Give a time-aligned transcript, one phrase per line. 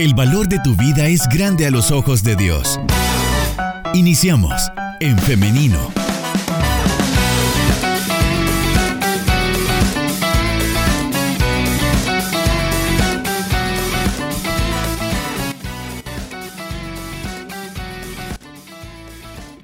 [0.00, 2.80] El valor de tu vida es grande a los ojos de Dios.
[3.92, 5.99] Iniciamos en femenino.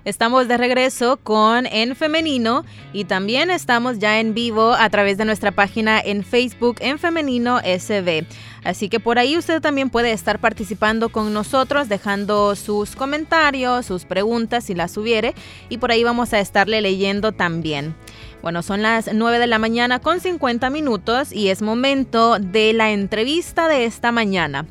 [0.07, 5.25] Estamos de regreso con En Femenino y también estamos ya en vivo a través de
[5.25, 8.25] nuestra página en Facebook En Femenino SB.
[8.63, 14.05] Así que por ahí usted también puede estar participando con nosotros, dejando sus comentarios, sus
[14.05, 15.35] preguntas si las hubiere
[15.71, 17.97] y por ahí vamos a estarle leyendo también.
[18.43, 22.93] Bueno, son las 9 de la mañana con 50 minutos y es momento de la
[22.93, 24.67] entrevista de esta mañana.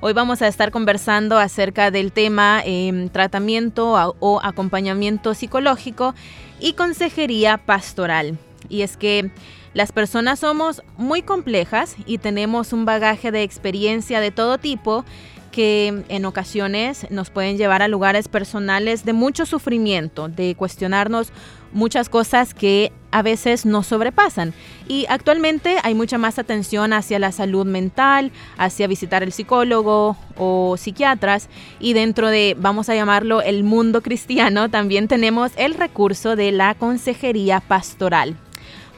[0.00, 6.14] Hoy vamos a estar conversando acerca del tema em, tratamiento o acompañamiento psicológico
[6.60, 8.38] y consejería pastoral.
[8.68, 9.30] Y es que
[9.72, 15.06] las personas somos muy complejas y tenemos un bagaje de experiencia de todo tipo
[15.50, 21.32] que en ocasiones nos pueden llevar a lugares personales de mucho sufrimiento, de cuestionarnos
[21.76, 24.54] muchas cosas que a veces nos sobrepasan.
[24.88, 30.76] Y actualmente hay mucha más atención hacia la salud mental, hacia visitar el psicólogo o
[30.76, 31.48] psiquiatras.
[31.78, 36.74] Y dentro de, vamos a llamarlo, el mundo cristiano, también tenemos el recurso de la
[36.74, 38.36] consejería pastoral.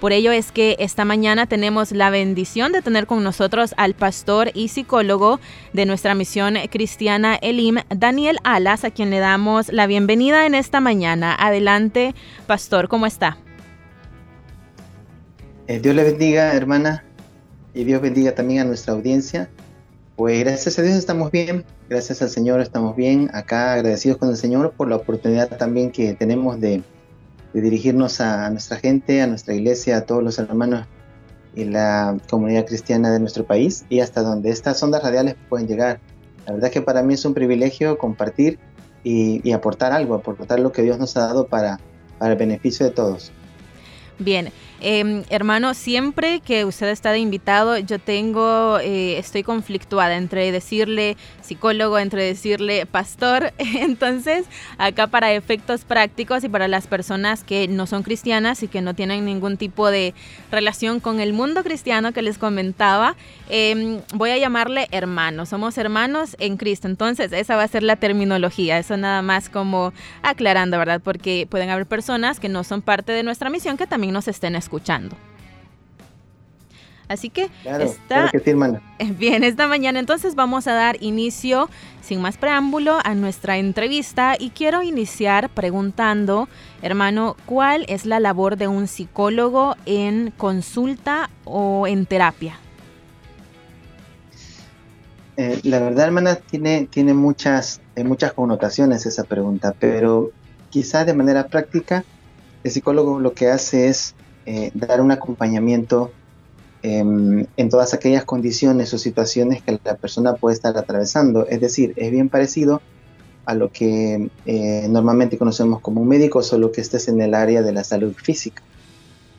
[0.01, 4.53] Por ello es que esta mañana tenemos la bendición de tener con nosotros al pastor
[4.55, 5.41] y psicólogo
[5.73, 10.81] de nuestra misión cristiana Elim, Daniel Alas, a quien le damos la bienvenida en esta
[10.81, 11.35] mañana.
[11.35, 12.15] Adelante,
[12.47, 13.39] pastor, ¿cómo está?
[15.67, 17.05] Eh, Dios le bendiga, hermana,
[17.75, 19.51] y Dios bendiga también a nuestra audiencia.
[20.15, 24.37] Pues gracias a Dios estamos bien, gracias al Señor estamos bien, acá agradecidos con el
[24.37, 26.83] Señor por la oportunidad también que tenemos de
[27.53, 30.87] de dirigirnos a nuestra gente, a nuestra iglesia, a todos los hermanos
[31.55, 36.01] y la comunidad cristiana de nuestro país y hasta donde estas ondas radiales pueden llegar.
[36.47, 38.59] La verdad que para mí es un privilegio compartir
[39.05, 41.81] y, aportar algo, aportar lo que Dios nos ha dado para,
[42.19, 43.33] para el beneficio de todos.
[44.19, 44.51] Bien,
[44.81, 51.17] eh, hermano, siempre que usted está de invitado, yo tengo, eh, estoy conflictuada entre decirle
[51.41, 53.53] psicólogo, entre decirle pastor.
[53.59, 54.47] Entonces,
[54.79, 58.95] acá para efectos prácticos y para las personas que no son cristianas y que no
[58.95, 60.15] tienen ningún tipo de
[60.53, 63.17] relación con el mundo cristiano que les comentaba,
[63.49, 65.45] eh, voy a llamarle hermano.
[65.45, 66.87] Somos hermanos en Cristo.
[66.87, 68.79] Entonces, esa va a ser la terminología.
[68.79, 71.01] Eso nada más como aclarando, ¿verdad?
[71.03, 74.55] Porque pueden haber personas que no son parte de nuestra misión que también nos estén
[74.55, 74.68] escuchando.
[77.09, 78.31] Así que está
[79.19, 79.99] bien esta mañana.
[79.99, 81.71] Entonces vamos a dar inicio,
[82.03, 86.49] sin más preámbulo, a nuestra entrevista y quiero iniciar preguntando,
[86.83, 92.59] hermano, ¿cuál es la labor de un psicólogo en consulta o en terapia?
[95.39, 100.31] Eh, la verdad, hermana, tiene, tiene muchas, eh, muchas connotaciones esa pregunta, pero
[100.69, 102.05] quizá de manera práctica
[102.65, 104.15] el psicólogo lo que hace es
[104.51, 106.11] eh, dar un acompañamiento
[106.83, 111.47] em, en todas aquellas condiciones o situaciones que la persona puede estar atravesando.
[111.47, 112.81] Es decir, es bien parecido
[113.45, 117.35] a lo que eh, normalmente conocemos como un médico, solo que este es en el
[117.35, 118.63] área de la salud física.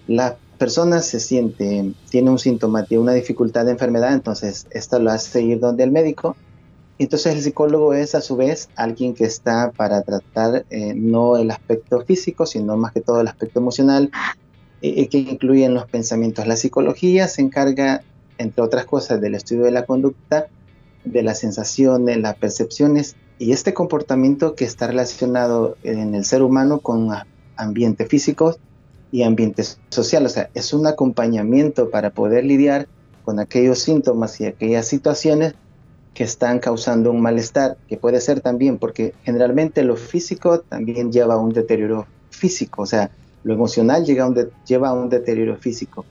[0.08, 5.09] La persona se siente, tiene un síntoma, tiene una dificultad de enfermedad, entonces esto lo
[5.09, 6.36] hace ir donde el médico
[7.00, 11.50] entonces el psicólogo es a su vez alguien que está para tratar eh, no el
[11.50, 14.12] aspecto físico, sino más que todo el aspecto emocional,
[14.81, 16.47] eh, que incluye en los pensamientos.
[16.47, 18.01] La psicología se encarga,
[18.38, 20.47] entre otras cosas, del estudio de la conducta,
[21.03, 26.79] de las sensaciones, las percepciones y este comportamiento que está relacionado en el ser humano
[26.79, 27.09] con
[27.56, 28.57] ambiente físico
[29.12, 30.25] y ambiente social.
[30.25, 32.88] O sea, es un acompañamiento para poder lidiar
[33.25, 35.56] con aquellos síntomas y aquellas situaciones
[36.13, 41.35] que están causando un malestar, que puede ser también porque generalmente lo físico también lleva
[41.35, 43.11] a un deterioro físico, o sea,
[43.44, 46.05] lo emocional llega a un lleva a un deterioro físico.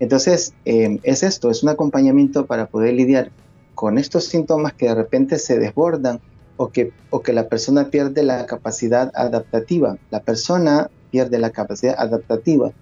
[0.00, 3.30] Entonces, eh, es esto, es un acompañamiento para poder lidiar
[3.74, 6.20] con estos síntomas que de repente se desbordan
[6.56, 9.96] o que, o que la persona pierde la capacidad adaptativa.
[10.10, 12.72] La persona pierde la capacidad adaptativa.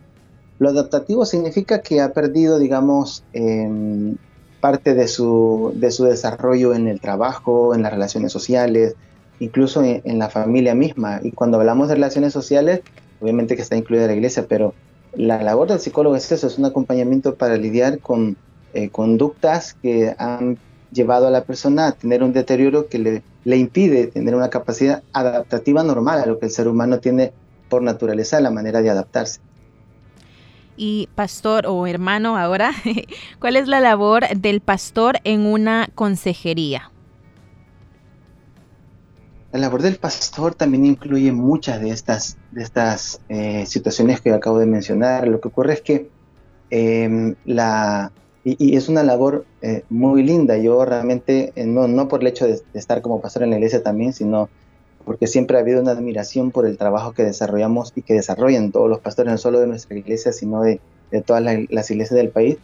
[0.58, 4.14] Lo adaptativo significa que ha perdido, digamos, eh,
[4.60, 8.94] parte de su, de su desarrollo en el trabajo, en las relaciones sociales,
[9.40, 11.20] incluso en, la familia misma.
[11.22, 12.80] Y cuando hablamos de relaciones sociales,
[13.22, 14.74] obviamente que está incluida la iglesia, pero
[15.14, 18.36] la labor del psicólogo es eso, es un acompañamiento para lidiar con
[18.74, 20.58] eh, conductas que han
[20.92, 25.02] llevado a la persona a tener un deterioro que le, le impide tener una capacidad
[25.12, 27.32] adaptativa normal a lo que el ser humano tiene
[27.68, 29.40] por naturaleza, la manera de adaptarse
[30.76, 32.72] y pastor o hermano ahora,
[33.38, 36.90] ¿cuál es la labor del pastor en una consejería?
[39.52, 44.58] La labor del pastor también incluye muchas de estas, de estas eh, situaciones que acabo
[44.58, 45.28] de mencionar.
[45.28, 46.08] Lo que ocurre es que
[46.70, 48.12] em, la,
[48.44, 50.56] y, es una labor eh, muy linda.
[50.56, 53.82] Yo realmente, eh, no, no por el hecho de, estar como pastor en la iglesia
[53.82, 54.48] también, sino
[55.04, 58.88] porque siempre ha habido una admiración por el trabajo que desarrollamos y que desarrollan todos
[58.88, 62.56] los pastores, no solo de nuestra iglesia, sino de, de todas las iglesias del país.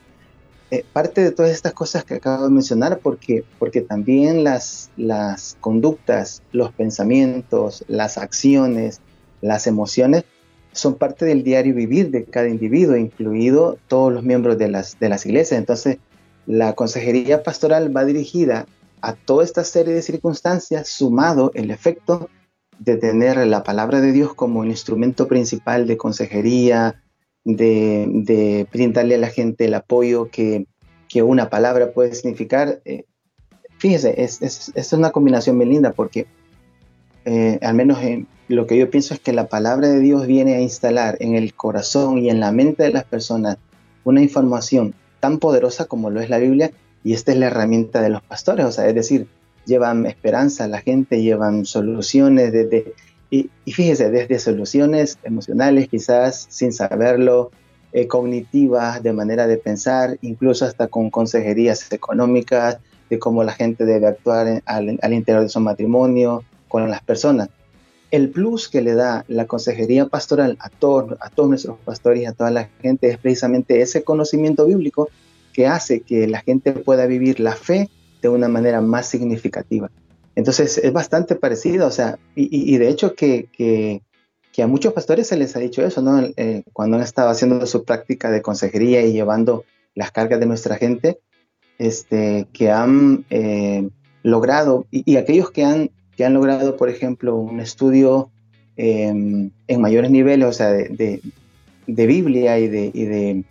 [0.70, 5.56] Eh, parte de todas estas cosas que acabo de mencionar, porque, porque también las, las
[5.60, 9.00] conductas, los pensamientos, las acciones,
[9.40, 10.24] las emociones,
[10.72, 15.08] son parte del diario vivir de cada individuo, incluido todos los miembros de las, de
[15.08, 15.58] las iglesias.
[15.58, 15.98] Entonces,
[16.46, 18.66] la consejería pastoral va dirigida
[19.00, 22.28] a toda esta serie de circunstancias, sumado el efecto
[22.78, 27.02] de tener la palabra de Dios como el instrumento principal de consejería,
[27.44, 30.66] de, de brindarle a la gente el apoyo que,
[31.08, 32.80] que una palabra puede significar.
[32.84, 33.04] Eh,
[33.78, 36.26] fíjese, es, es, es, una combinación muy linda porque
[37.24, 40.54] eh, al menos en, lo que yo pienso es que la palabra de Dios viene
[40.54, 43.58] a instalar en el corazón y en la mente de las personas
[44.04, 46.70] una información tan poderosa como lo es la Biblia
[47.04, 49.28] y esta es la herramienta de los pastores, o sea, es decir,
[49.66, 52.94] llevan esperanza a la gente, llevan soluciones desde,
[53.30, 57.50] y, y fíjese, desde soluciones emocionales quizás sin saberlo,
[57.92, 62.78] eh, cognitivas de manera de pensar, incluso hasta con consejerías económicas,
[63.08, 67.48] de cómo la gente debe actuar al, al interior de su matrimonio, con las personas
[68.10, 72.26] el plus que le da la consejería pastoral a todos, a todos nuestros pastores y
[72.26, 75.08] a toda la gente es precisamente ese conocimiento bíblico
[75.52, 77.90] que hace que la gente pueda vivir la fe
[78.22, 79.90] de una manera más significativa.
[80.38, 85.36] Entonces es bastante parecido, o sea, y, de hecho que, que, a muchos pastores se
[85.36, 86.20] les ha dicho eso, ¿no?
[86.36, 89.64] Eh, cuando han estado haciendo su práctica de consejería y llevando
[89.96, 91.18] las cargas de nuestra gente,
[91.78, 93.88] este, que han eh,
[94.22, 98.30] logrado, y, y, aquellos que han que han logrado, por ejemplo, un estudio
[98.76, 101.20] em, en mayores niveles, o sea, de,
[101.88, 103.44] Biblia y de, de,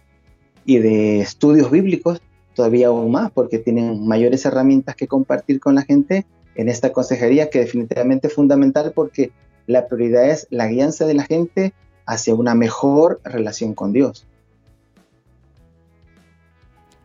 [0.65, 2.21] y de estudios bíblicos,
[2.53, 6.25] todavía aún más, porque tienen mayores herramientas que compartir con la gente
[6.57, 9.31] en esta consejería, que definitivamente es fundamental porque
[9.67, 11.73] la prioridad es la guianza de la gente
[12.05, 14.25] hacia una mejor relación con Dios.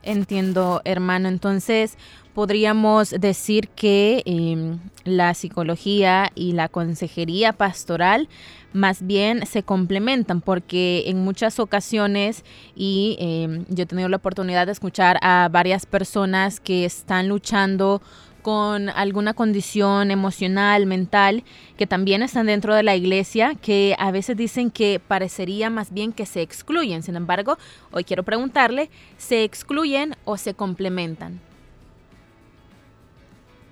[0.02, 1.28] Entiendo, hermano.
[1.28, 1.96] Entonces,
[2.34, 8.28] podríamos decir que em, la psicología y la consejería pastoral
[8.72, 12.43] más bien se complementan porque en muchas ocasiones
[12.75, 18.00] y em, yo he tenido la oportunidad de escuchar a varias personas que están luchando
[18.42, 21.44] con alguna condición emocional, mental,
[21.76, 26.12] que también están dentro de la iglesia, que a veces dicen que parecería más bien
[26.12, 27.02] que se excluyen.
[27.02, 27.56] Sin embargo,
[27.92, 31.40] hoy quiero preguntarle, ¿se excluyen o se complementan?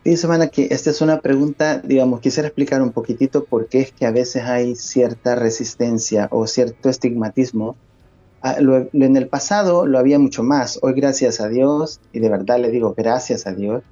[0.05, 3.93] Sí, semana que esta es una pregunta, digamos, quisiera explicar un poquitito por qué es
[3.93, 7.77] que a veces hay cierta resistencia o cierto estigmatismo.
[8.41, 12.59] Ah, en el pasado lo había mucho más, hoy gracias a Dios, y de verdad
[12.59, 13.83] le digo gracias a Dios,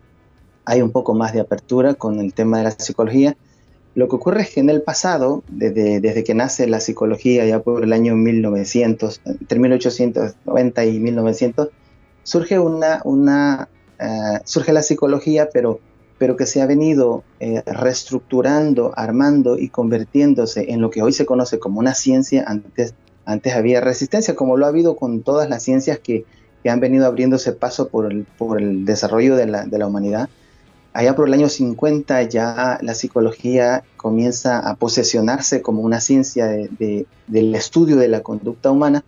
[0.69, 3.37] hay un poco más de apertura con el tema de la psicología.
[3.95, 7.61] Lo que ocurre es que en el pasado, desde, desde que nace la psicología, ya
[7.61, 11.71] por el año 1900, entre 1890 y 1900,
[12.23, 15.81] surge, una, una, uh, surge la psicología, pero,
[16.19, 21.25] pero que se ha venido eh, reestructurando, armando y convirtiéndose en lo que hoy se
[21.25, 22.45] conoce como una ciencia.
[22.47, 22.93] Antes,
[23.25, 26.27] antes había resistencia, como lo ha habido con todas las ciencias que,
[26.63, 30.29] que han venido abriéndose paso por el, por el desarrollo de la, de la humanidad
[30.99, 37.55] allá por el año 50 ya la psicología comienza a posesionarse como una ciencia del
[37.55, 39.05] estudio de la conducta humana.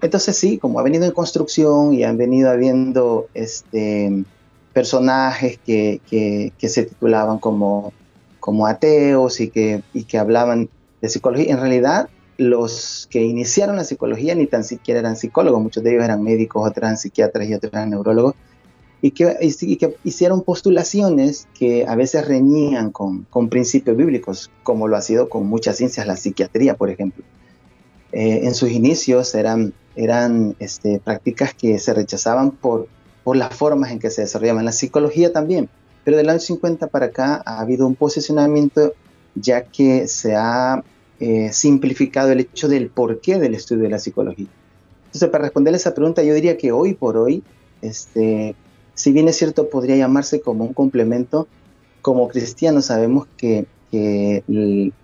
[0.00, 4.24] Entonces sí, como ha venido en construcción y han venido habiendo este,
[4.72, 6.00] personajes que,
[6.58, 7.92] se titulaban como,
[8.40, 10.70] como ateos y que, y que hablaban
[11.02, 15.84] de psicología, en realidad los que iniciaron la psicología ni tan siquiera eran psicólogos, muchos
[15.84, 18.36] de ellos eran médicos, otros eran psiquiatras y otros eran neurólogos,
[19.02, 25.02] y que, hicieron postulaciones que a veces reñían con, con, principios bíblicos, como lo ha
[25.02, 27.24] sido con muchas ciencias, la psiquiatría, por ejemplo.
[28.12, 32.88] Eh, en sus inicios eran, eran este, prácticas que se rechazaban por,
[33.24, 34.64] por las formas en que se desarrollaban.
[34.64, 35.68] La psicología también,
[36.04, 38.94] pero del año 50 para acá ha habido un posicionamiento
[39.34, 40.82] ya que se ha
[41.20, 44.48] eh, simplificado el hecho del porqué del estudio de la psicología.
[45.06, 47.42] Entonces, para responder esa pregunta, yo diría que hoy por hoy,
[47.82, 48.54] este,
[48.96, 51.46] si bien es cierto, podría llamarse como un complemento,
[52.02, 53.66] como cristianos sabemos que,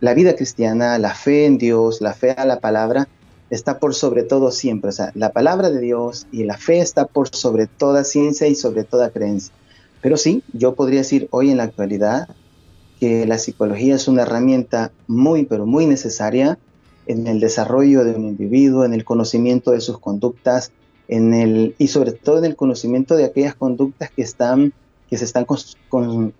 [0.00, 3.08] la vida cristiana, la fe en Dios, la fe a la palabra,
[3.48, 4.90] está por sobre todo siempre.
[4.90, 8.54] O sea, la palabra de Dios y la fe está por sobre toda ciencia y
[8.54, 9.54] sobre toda creencia.
[10.02, 12.28] Pero sí, yo podría decir hoy en la actualidad
[13.00, 16.58] que la psicología es una herramienta muy, pero muy necesaria
[17.06, 20.72] en el desarrollo de un individuo, en el conocimiento de sus conductas,
[21.12, 24.72] en el, y sobre todo en el conocimiento de aquellas conductas que, están,
[25.10, 25.44] que se están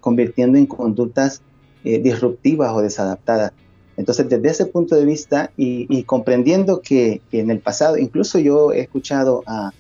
[0.01, 1.43] convirtiendo en conductas
[1.85, 3.53] eh, disruptivas o desadaptadas.
[3.99, 8.81] Entonces, desde ese punto de vista y, comprendiendo que, en el pasado, incluso yo he
[8.81, 9.73] escuchado a,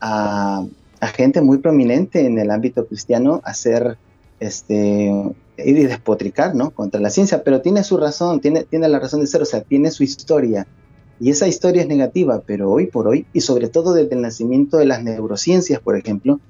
[0.00, 0.64] a,
[1.08, 3.98] gente muy prominente en el ámbito cristiano hacer
[4.38, 5.12] este,
[5.58, 6.70] ir y despotricar ¿no?
[6.70, 9.62] contra la ciencia, pero tiene su razón, tiene, tiene la razón de ser, o sea,
[9.62, 10.68] tiene su historia.
[11.20, 14.78] Y esa historia es negativa, pero hoy por hoy, y sobre todo desde el nacimiento
[14.78, 16.40] de las neurociencias, por ejemplo,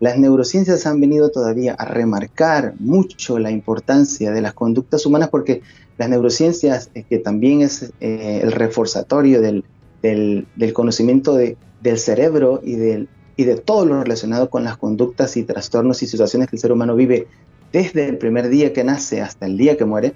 [0.00, 5.62] las neurociencias han venido todavía a remarcar mucho la importancia de las conductas humanas porque
[5.96, 9.64] las neurociencias, eh, que también es eh, el reforzatorio del,
[10.02, 15.36] del, conocimiento de, del cerebro y, del, y de todo lo relacionado con las conductas
[15.36, 17.26] y trastornos y situaciones que el ser humano vive
[17.72, 20.14] desde el primer día que nace hasta el día que muere,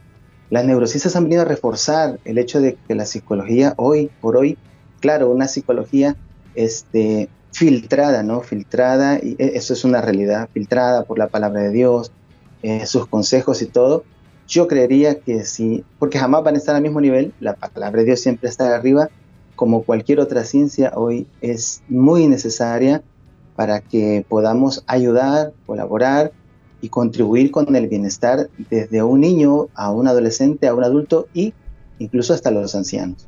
[0.52, 4.58] las neurociencias han venido a reforzar el hecho de que la psicología hoy por hoy,
[5.00, 6.14] claro, una psicología
[6.54, 8.42] este, filtrada, ¿no?
[8.42, 12.12] Filtrada, y e, eso es una realidad, filtrada por la palabra de Dios,
[12.62, 14.04] eh, sus consejos y todo,
[14.46, 18.08] yo creería que sí, porque jamás van a estar al mismo nivel, la palabra de
[18.08, 19.08] Dios siempre está arriba,
[19.56, 23.02] como cualquier otra ciencia hoy es muy necesaria
[23.56, 26.32] para que podamos ayudar, colaborar
[26.82, 31.54] y contribuir con el bienestar desde un niño a un adolescente, a un adulto y
[31.98, 33.26] incluso hasta los ancianos.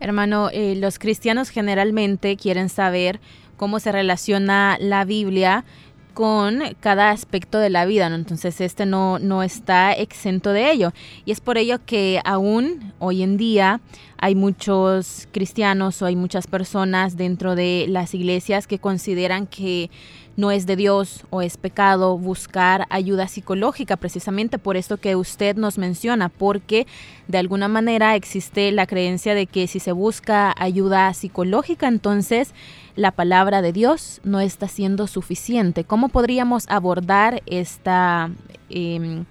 [0.00, 3.20] Hermano, eh, los cristianos generalmente quieren saber
[3.56, 5.64] cómo se relaciona la Biblia
[6.12, 8.16] con cada aspecto de la vida, ¿no?
[8.16, 10.92] Entonces este no, no está exento de ello.
[11.24, 13.80] Y es por ello que aún hoy en día
[14.18, 19.90] hay muchos cristianos o hay muchas personas dentro de las iglesias que consideran que
[20.36, 25.56] no es de Dios o es pecado buscar ayuda psicológica, precisamente por esto que usted
[25.56, 26.86] nos menciona, porque
[27.26, 32.52] de alguna manera existe la creencia de que si se busca ayuda psicológica, entonces
[32.96, 35.84] la palabra de Dios no está siendo suficiente.
[35.84, 38.30] ¿Cómo podríamos abordar esta,
[38.68, 39.24] em,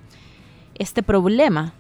[0.76, 1.74] este problema?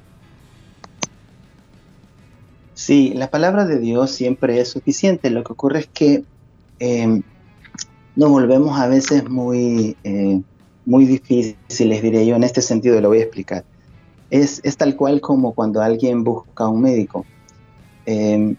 [2.75, 5.29] Sí, la palabra de Dios siempre es suficiente.
[5.29, 6.25] Lo que ocurre es que
[6.79, 7.23] em,
[8.17, 10.41] nos volvemos a veces muy, eh,
[10.85, 13.63] muy difíciles, diría yo, en este sentido, lo voy a explicar.
[14.29, 17.25] Es, es tal cual como cuando alguien busca un médico.
[18.05, 18.57] Em,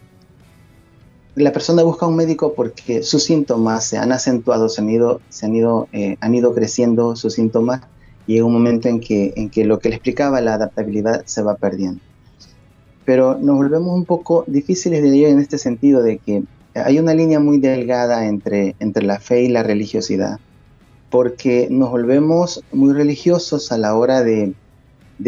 [1.35, 5.45] la persona busca un médico porque sus síntomas se han acentuado, se han ido, se
[5.45, 7.81] han ido, eh, han ido creciendo sus síntomas
[8.25, 11.43] y llega un momento en que, en que lo que le explicaba la adaptabilidad se
[11.43, 12.01] va perdiendo.
[13.07, 16.43] Pero nos volvemos un poco difíciles, diría yo, en este sentido de que
[16.75, 20.41] hay una línea muy delgada entre, entre la fe y la religiosidad,
[21.09, 24.55] porque nos volvemos muy religiosos a la hora de,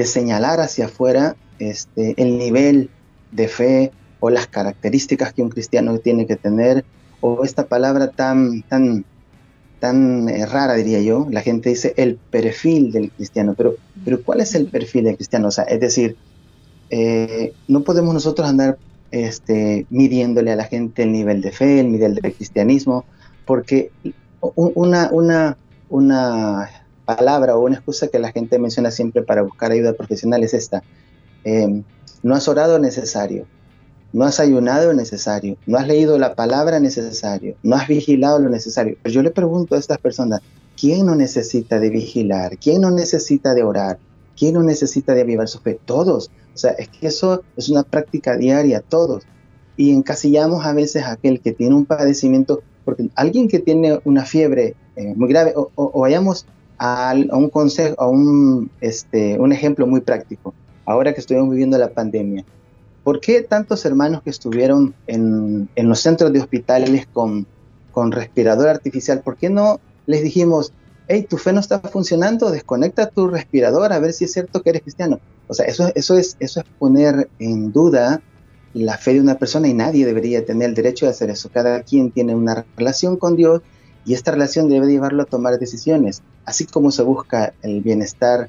[0.03, 2.89] señalar hacia afuera este, el nivel
[3.31, 6.83] de fe o las características que un cristiano tiene que tener,
[7.21, 9.05] o esta palabra tan, tan,
[9.79, 14.41] tan eh, rara, diría yo, la gente dice el perfil del cristiano, pero, pero ¿cuál
[14.41, 15.47] es el perfil del cristiano?
[15.47, 16.17] O sea, es decir,
[16.89, 18.77] eh, no podemos nosotros andar
[19.11, 23.05] este, midiéndole a la gente el nivel de fe, el nivel de cristianismo,
[23.45, 23.91] porque
[24.41, 25.57] una,
[27.05, 30.83] palabra o una excusa que la gente menciona siempre para buscar ayuda profesional es esta.
[31.43, 31.83] Em,
[32.21, 33.47] no has orado necesario,
[34.13, 38.97] no has ayunado necesario, no has leído la palabra necesario, no has vigilado lo necesario.
[39.01, 40.41] Pero yo le pregunto a estas personas,
[40.79, 42.57] ¿quién no necesita de vigilar?
[42.57, 43.97] ¿Quién no necesita de orar?
[44.39, 45.77] ¿Quién no necesita de avivar su fe?
[45.83, 46.31] Todos.
[46.55, 49.23] O sea, es que eso es una práctica diaria, todos.
[49.75, 54.23] Y encasillamos a veces a aquel que tiene un padecimiento, porque alguien que tiene una
[54.23, 56.45] fiebre eh, muy grave, o, vayamos
[56.77, 60.53] a, un consejo, a un, este, un ejemplo muy práctico,
[60.85, 62.45] ahora que estuvimos viviendo la pandemia.
[63.03, 67.45] ¿Por qué tantos hermanos que estuvieron en, en los centros de hospitales con,
[67.91, 70.71] con respirador artificial, por qué no les dijimos,
[71.09, 74.69] hey, tu fe no está funcionando, desconecta tu respirador a ver si es cierto que
[74.69, 75.19] eres cristiano.
[75.47, 78.21] O sea, eso, eso, es, eso es poner en duda
[78.73, 81.49] la fe de una persona y nadie debería tener el derecho de hacer eso.
[81.51, 83.63] Cada quien tiene una relación con Dios
[84.05, 86.21] y esta relación debe llevarlo a tomar decisiones.
[86.45, 88.47] Así como se busca el bienestar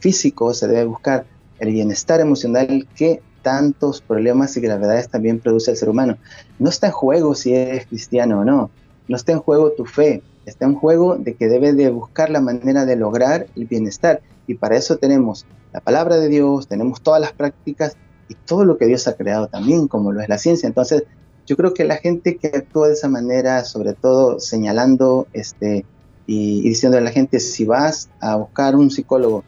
[0.00, 1.24] físico, se debe buscar
[1.60, 6.18] el bienestar emocional que tantos problemas y gravedades también produce el ser humano.
[6.58, 8.70] No está en juego si eres cristiano o no,
[9.08, 12.40] no está en juego tu fe, está en juego de que debe de buscar la
[12.40, 14.20] manera de lograr el bienestar.
[14.46, 17.96] Y para eso tenemos la palabra de Dios, tenemos todas las prácticas
[18.28, 20.66] y todo lo que Dios ha creado también, como lo es la ciencia.
[20.66, 21.04] Entonces,
[21.46, 25.84] yo creo que la gente que actúa de esa manera, sobre todo señalando este,
[26.26, 29.44] y, diciendo a la gente, si vas a buscar un psicólogo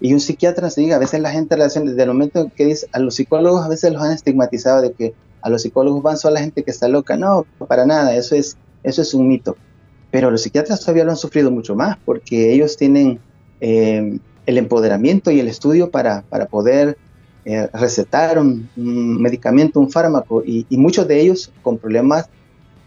[0.00, 2.86] y un psiquiatra se diga, a veces la gente relaciona, desde el momento que dice,
[2.92, 6.34] a los psicólogos a veces los han estigmatizado de que a los psicólogos van solo
[6.34, 7.16] la gente que está loca.
[7.16, 9.56] No, para nada, eso es, eso es un mito.
[10.10, 13.20] Pero los psiquiatras todavía lo han sufrido mucho más porque ellos tienen
[13.60, 16.96] eh, el empoderamiento y el estudio para, para poder
[17.44, 22.28] eh, recetar un, medicamento, un fármaco, y, muchos de ellos con problemas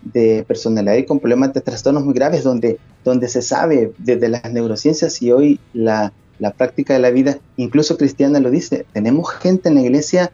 [0.03, 4.51] de personalidad y con problemas de trastornos muy graves, donde, donde se sabe desde las
[4.51, 9.69] neurociencias y hoy la, la práctica de la vida, incluso cristiana lo dice, tenemos gente
[9.69, 10.31] en la iglesia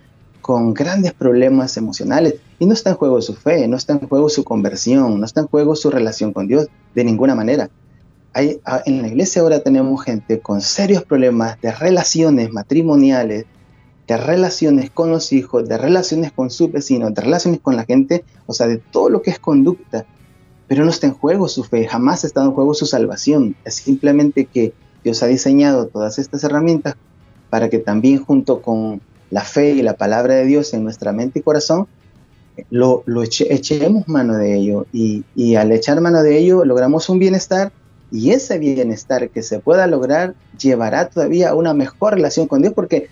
[0.48, 4.30] con grandes problemas emocionales y no está en juego su fe, no está en juego
[4.30, 7.70] su conversión, no está en juego su relación con Dios de ninguna manera.
[8.32, 13.46] Hay, en la iglesia ahora tenemos gente con serios problemas de relaciones matrimoniales,
[14.08, 18.24] de relaciones con los hijos, de relaciones con sus vecinos, de relaciones con la gente,
[18.46, 20.06] o sea, de todo lo que es conducta.
[20.70, 23.58] Pero no está en juego su fe, jamás está en juego su salvación.
[23.66, 24.72] Es simplemente que
[25.04, 26.96] Dios ha diseñado todas estas herramientas
[27.50, 31.40] para que también junto con la fe y la palabra de Dios en nuestra mente
[31.40, 31.88] y corazón,
[32.70, 34.86] lo, echemos mano de ello.
[34.94, 37.72] Y, al echar mano de ello logramos un bienestar
[38.12, 42.74] y ese bienestar que se pueda lograr llevará todavía a una mejor relación con Dios
[42.74, 43.10] porque,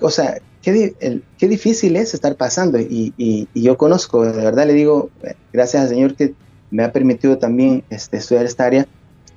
[0.00, 0.94] o sea, qué,
[1.38, 2.78] qué, difícil es estar pasando.
[2.78, 5.10] Y, yo conozco, de verdad le digo,
[5.52, 6.34] gracias al Señor que
[6.70, 8.86] me ha permitido también este, estudiar esta área.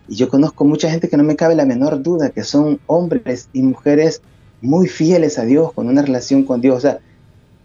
[0.07, 3.50] Y yo conozco mucha gente que no me cabe la menor duda que son hombres
[3.53, 4.21] y mujeres
[4.62, 6.77] muy fieles a Dios, con una relación con Dios.
[6.77, 7.00] O sea,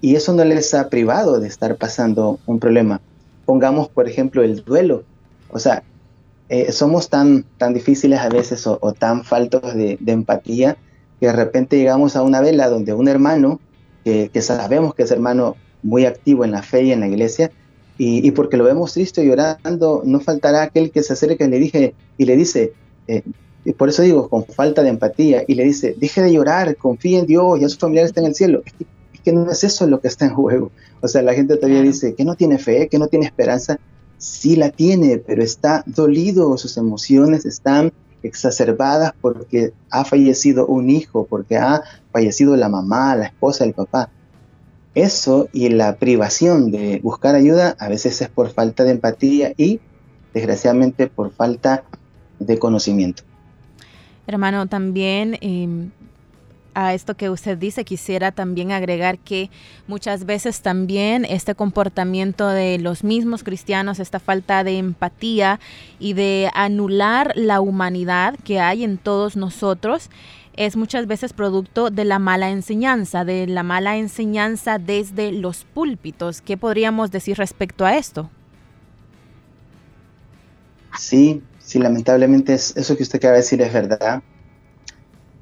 [0.00, 3.00] y eso no les ha privado de estar pasando un problema.
[3.44, 5.04] Pongamos, por ejemplo, el duelo.
[5.50, 5.82] O sea,
[6.48, 10.76] eh, somos tan, tan difíciles a veces o, tan faltos de, empatía
[11.20, 13.60] que de repente llegamos a una vela donde un hermano,
[14.04, 17.52] que, sabemos que es hermano muy activo en la fe y en la iglesia,
[17.98, 21.94] y, porque lo vemos triste llorando, no faltará aquel que se acerque y le, dije,
[22.16, 22.72] y le dice,
[23.06, 23.22] eh,
[23.64, 27.18] y por eso digo, con falta de empatía, y le dice, deje de llorar, confíe
[27.18, 28.62] en Dios, ya su familiar está en el cielo.
[29.12, 30.70] Es que, no es eso lo que está en juego.
[31.02, 33.78] O sea, la gente todavía dice que no tiene fe, que no tiene esperanza.
[34.16, 41.26] Sí la tiene, pero está dolido, sus emociones están exacerbadas porque ha fallecido un hijo,
[41.26, 41.82] porque ha
[42.12, 44.10] fallecido la mamá, la esposa, el papá.
[44.94, 49.80] Eso y la privación de buscar ayuda a veces es por falta de empatía y
[50.34, 51.84] desgraciadamente por falta
[52.38, 53.22] de conocimiento.
[54.30, 55.90] Hermano, también em,
[56.72, 59.50] a esto que usted dice, quisiera también agregar que
[59.88, 65.58] muchas veces también este comportamiento de los mismos cristianos, esta falta de empatía
[65.98, 70.10] y de anular la humanidad que hay en todos nosotros,
[70.54, 76.40] es muchas veces producto de la mala enseñanza, de la mala enseñanza desde los púlpitos.
[76.40, 78.30] ¿Qué podríamos decir respecto a esto?
[80.96, 84.24] Sí, Sí, lamentablemente es, eso que usted acaba de decir es verdad.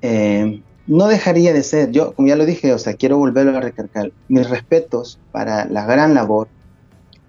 [0.03, 3.63] Eh, no dejaría de ser, yo como ya lo dije, o sea, quiero volverlo a
[3.63, 6.49] recalcar, mis respetos para la gran labor,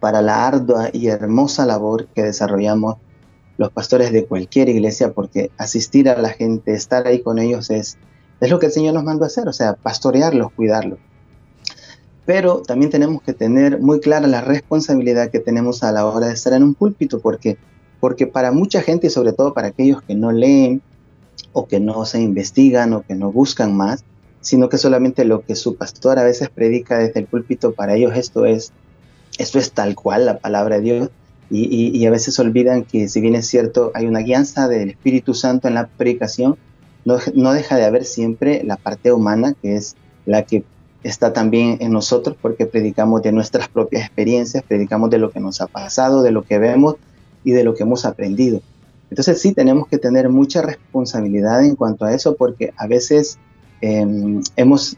[0.02, 2.98] para la ardua y hermosa labor que desarrollamos
[3.58, 7.98] los pastores de cualquier iglesia, porque asistir a la gente, estar ahí con ellos es,
[8.42, 11.00] es lo que el Señor nos mandó hacer, o sea, pastorearlos, cuidarlos.
[12.26, 16.34] Pero también tenemos que tener muy clara la responsabilidad que tenemos a la hora de
[16.34, 17.58] estar en un púlpito, porque
[18.00, 20.82] porque para mucha gente y sobre todo para aquellos que no leen
[21.54, 24.04] o que no se investigan o que no buscan más,
[24.42, 28.16] sino que solamente lo que su pastor a veces predica desde el púlpito, para ellos
[28.16, 28.72] esto es,
[29.38, 31.10] esto es tal cual la palabra de Dios,
[31.52, 35.68] y, a veces olvidan que si bien es cierto, hay una guianza del Espíritu Santo
[35.68, 36.58] en la predicación,
[37.06, 39.96] no, no deja de haber siempre la parte humana, que es
[40.28, 40.64] la que
[41.02, 45.60] está también en nosotros, porque predicamos de nuestras propias experiencias, predicamos de lo que nos
[45.60, 46.98] ha pasado, de lo que vemos,
[47.44, 48.62] y de lo que hemos aprendido.
[49.10, 53.40] Entonces sí tenemos que tener mucha responsabilidad en cuanto a eso porque a veces
[53.82, 54.98] em, hemos,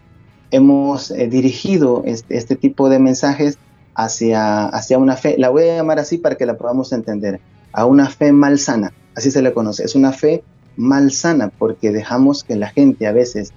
[0.52, 3.58] hemos eh, dirigido este, este, tipo de mensajes
[3.96, 7.40] hacia, hacia una fe, la voy a llamar así para que la podamos entender,
[7.72, 10.44] a una fe malsana, así se le conoce, es una fe
[10.76, 13.54] malsana porque dejamos que la gente a veces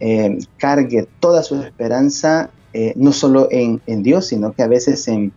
[0.00, 5.06] em, cargue toda su esperanza eh, no solo en, en Dios, sino que a veces
[5.06, 5.32] en,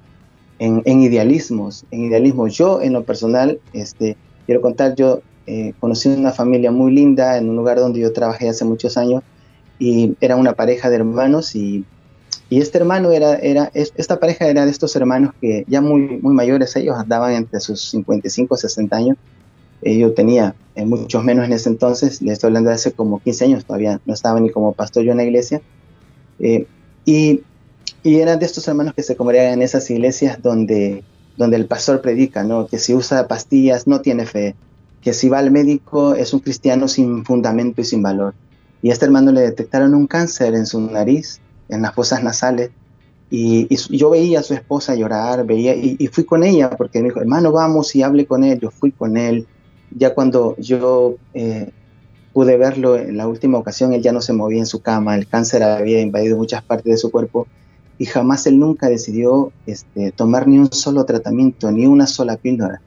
[0.60, 2.56] en, idealismos, en idealismos.
[2.56, 7.50] Yo, en lo personal, este, quiero contar, yo eh, conocí una familia muy linda en
[7.50, 9.24] un lugar donde yo trabajé hace muchos años
[9.80, 11.86] y era una pareja de hermanos y,
[12.50, 16.34] y este hermano era, era, esta pareja era de estos hermanos que ya muy, muy
[16.34, 19.18] mayores, ellos andaban entre sus 55 y 60 años.
[19.84, 23.20] Eh, yo tenía eh, muchos menos en ese entonces, le estoy hablando de hace como
[23.20, 25.62] 15 años, todavía no estaba ni como pastor yo en la iglesia.
[27.06, 27.42] y
[28.08, 31.04] y eran de estos hermanos que se congregan en esas iglesias donde,
[31.36, 32.68] donde el pastor predica, ¿no?
[32.68, 34.56] Que si usa pastillas no tiene fe,
[35.02, 38.34] que si va al médico es un cristiano sin fundamento y sin valor.
[38.82, 42.72] Y a este hermano le detectaron un cáncer en su nariz, en las fosas nasales,
[43.30, 47.20] y, yo veía a su esposa llorar, veía, y, fui con ella, porque me dijo,
[47.20, 48.60] hermano, vamos y hable con él.
[48.60, 49.46] Yo fui con él.
[49.92, 51.72] Ya cuando yo eh,
[52.32, 55.28] pude verlo en la última ocasión, él ya no se movía en su cama, el
[55.28, 57.48] cáncer había invadido muchas partes de su cuerpo,
[58.00, 62.82] y jamás él nunca decidió este, tomar ni un solo tratamiento, ni una sola píldora.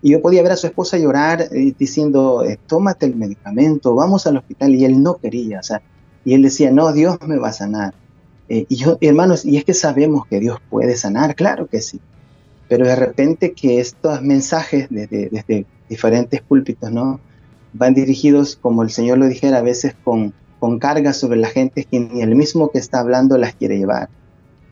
[0.00, 4.26] Y yo podía ver a su esposa llorar eh, diciendo, eh, tómate el medicamento, vamos
[4.26, 5.82] al hospital, y él no quería, o sea,
[6.24, 7.94] y él decía, no, Dios me va a sanar.
[8.48, 12.00] Eh, y yo, hermanos, y es que sabemos que Dios puede sanar, claro que sí,
[12.68, 17.20] pero de repente que estos mensajes desde, desde diferentes púlpitos, ¿no?
[17.72, 21.84] Van dirigidos, como el Señor lo dijera, a veces con, con cargas sobre la gente
[21.84, 24.08] que ni el mismo que está hablando las quiere llevar.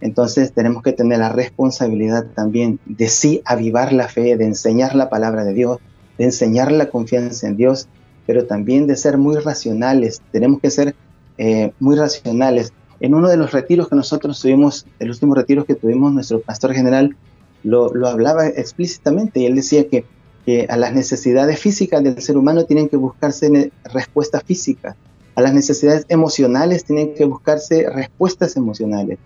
[0.03, 5.09] Entonces tenemos que tener la responsabilidad también de sí avivar la fe, de enseñar la
[5.09, 5.79] palabra de Dios,
[6.19, 7.87] de enseñar la confianza en Dios,
[8.27, 10.21] pero también de ser muy racionales.
[10.33, 10.97] Tenemos que ser
[11.39, 12.73] eh, muy racionales.
[12.99, 16.75] En uno de los retiros que nosotros tuvimos, el último retiro que tuvimos, nuestro pastor
[16.75, 17.17] general
[17.63, 20.05] lo, lo hablaba explícitamente y él decía que,
[20.45, 24.97] que, a las necesidades físicas del ser humano tienen que buscarse respuestas físicas,
[25.37, 29.19] a las necesidades emocionales tienen que buscarse respuestas emocionales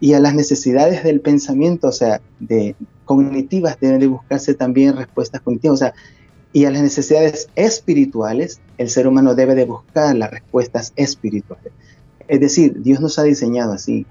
[0.00, 5.42] y a las necesidades del pensamiento, o sea, de cognitivas, deben de buscarse también respuestas
[5.42, 5.92] cognitivas,
[6.52, 11.72] y a las necesidades espirituales, el ser humano debe de buscar las respuestas espirituales.
[12.26, 14.06] Es decir, Dios nos ha diseñado así.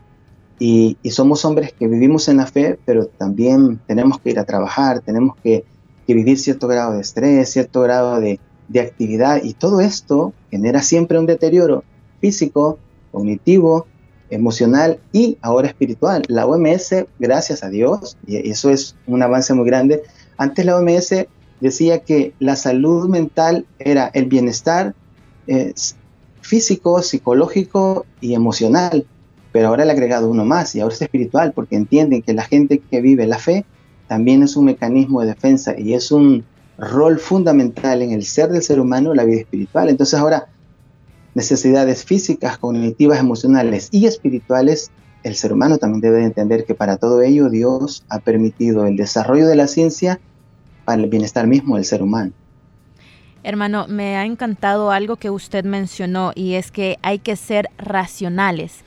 [0.59, 4.99] Y, somos hombres que vivimos en la fe, pero también tenemos que ir a trabajar,
[5.01, 5.65] tenemos que,
[6.07, 9.43] vivir cierto grado de estrés, cierto grado de, de actividad.
[9.43, 11.83] Y todo esto genera siempre un deterioro
[12.19, 12.79] físico,
[13.11, 13.85] cognitivo,
[14.29, 16.23] emocional y ahora espiritual.
[16.27, 20.03] La OMS, gracias a Dios, y eso es un avance muy grande,
[20.37, 21.27] antes la OMS
[21.59, 24.95] decía que la salud mental era el bienestar
[25.47, 25.73] eh,
[26.41, 29.05] físico, psicológico y emocional,
[29.51, 32.43] pero ahora le ha agregado uno más y ahora es espiritual porque entienden que la
[32.43, 33.65] gente que vive la fe
[34.07, 36.45] también es un mecanismo de defensa y es un
[36.77, 39.89] rol fundamental en el ser del ser humano la vida espiritual.
[39.89, 40.47] Entonces ahora
[41.39, 44.91] necesidades físicas, cognitivas, emocionales y espirituales,
[45.23, 49.47] el ser humano también debe entender que para todo ello Dios ha permitido el desarrollo
[49.47, 50.19] de la ciencia
[50.83, 52.33] para el bienestar mismo del ser humano.
[53.43, 58.83] Hermano, me ha encantado algo que usted mencionó y es que hay que ser racionales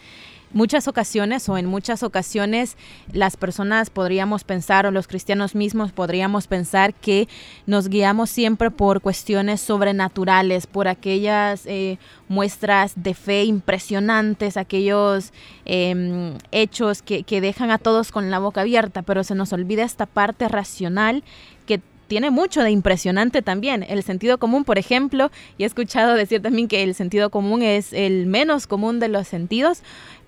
[0.53, 2.77] muchas ocasiones o en muchas ocasiones
[3.13, 7.29] las personas podríamos pensar o los cristianos mismos podríamos pensar que
[7.67, 15.33] nos guiamos siempre por cuestiones sobrenaturales, por aquellas eh, muestras de fe impresionantes, aquellos
[15.65, 19.85] em, hechos que, que dejan a todos con la boca abierta, pero se nos olvida
[19.85, 21.23] esta parte racional
[21.67, 21.81] que
[22.13, 23.87] tiene mucho de impresionante también.
[23.89, 27.95] El sentido común, por ejemplo, y he escuchado decir también que el sentido común es
[27.95, 29.83] el menos común de los sentidos,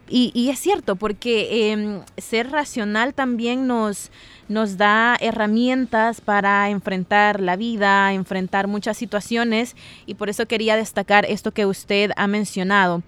[0.08, 4.10] y, es cierto, porque em, ser racional también nos,
[4.48, 11.24] nos da herramientas para enfrentar la vida, enfrentar muchas situaciones y por eso quería destacar
[11.24, 13.02] esto que usted ha mencionado.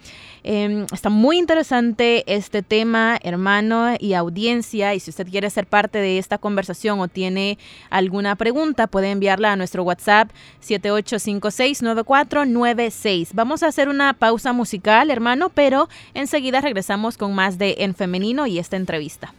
[0.49, 5.99] Em, está muy interesante este tema, hermano y audiencia, y si usted quiere ser parte
[5.99, 7.59] de esta conversación o tiene
[7.91, 10.31] alguna pregunta, puede enviarla a nuestro WhatsApp
[10.65, 13.31] 78569496.
[13.33, 18.47] Vamos a hacer una pausa musical, hermano, pero enseguida regresamos con más de En Femenino
[18.47, 19.35] y esta entrevista.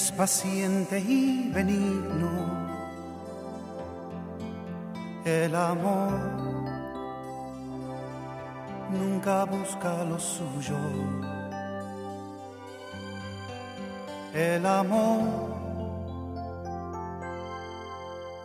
[0.00, 2.30] Es paciente y benigno.
[5.24, 6.12] El amor
[8.90, 10.78] nunca busca lo suyo.
[14.32, 15.20] El amor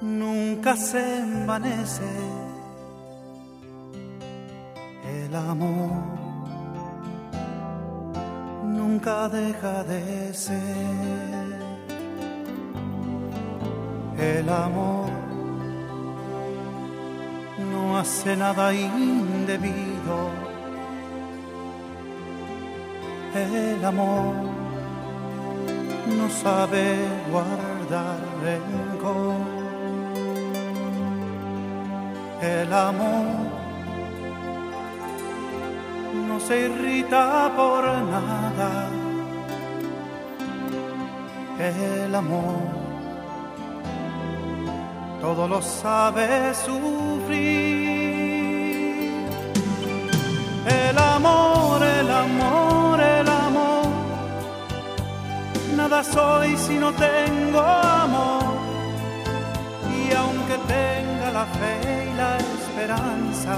[0.01, 2.11] nunca se envanece.
[5.21, 5.91] El amor
[8.77, 11.44] nunca deja de ser.
[14.25, 15.09] El amor
[17.71, 20.17] no hace nada indebido.
[23.35, 24.33] El amor
[26.17, 26.97] no sabe
[27.31, 29.35] guardar rencor.
[32.41, 33.25] El amor
[36.27, 38.87] no se irrita por nada.
[41.59, 42.84] El amor
[45.25, 47.39] todo lo sabe sufrir.
[50.67, 53.87] El amor, el amor, el amor.
[55.75, 57.59] Nada soy si no tengo
[58.05, 58.53] amor.
[59.97, 61.75] Y aunque tenga la fe
[62.09, 63.55] y la esperanza,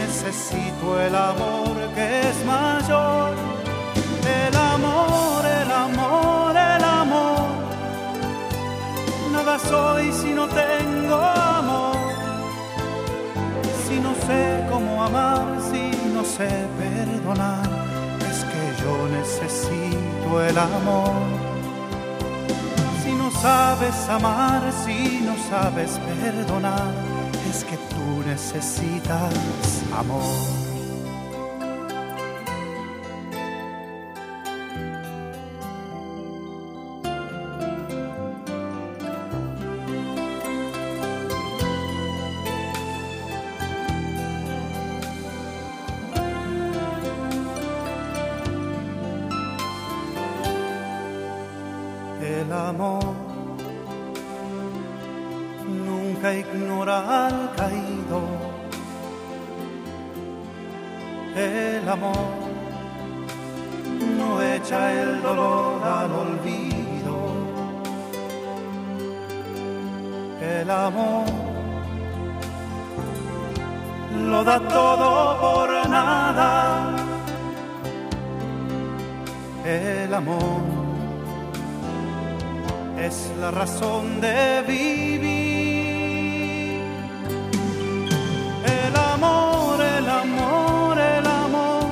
[0.00, 3.32] necesito el amor que es mayor.
[4.42, 6.41] El amor, el amor.
[9.42, 11.96] Soy si no tengo amor.
[13.86, 17.68] Si no sé cómo amar, si no sé perdonar,
[18.30, 21.12] es que yo necesito el amor.
[23.02, 26.94] Si no sabes amar, si no sabes perdonar,
[27.50, 29.34] es que tú necesitas
[29.92, 30.61] amor.
[74.32, 76.96] Lo da todo por nada.
[79.64, 80.62] El amor
[82.98, 85.32] es la razón de vivir.
[88.80, 91.84] El amor, el amor, el amor.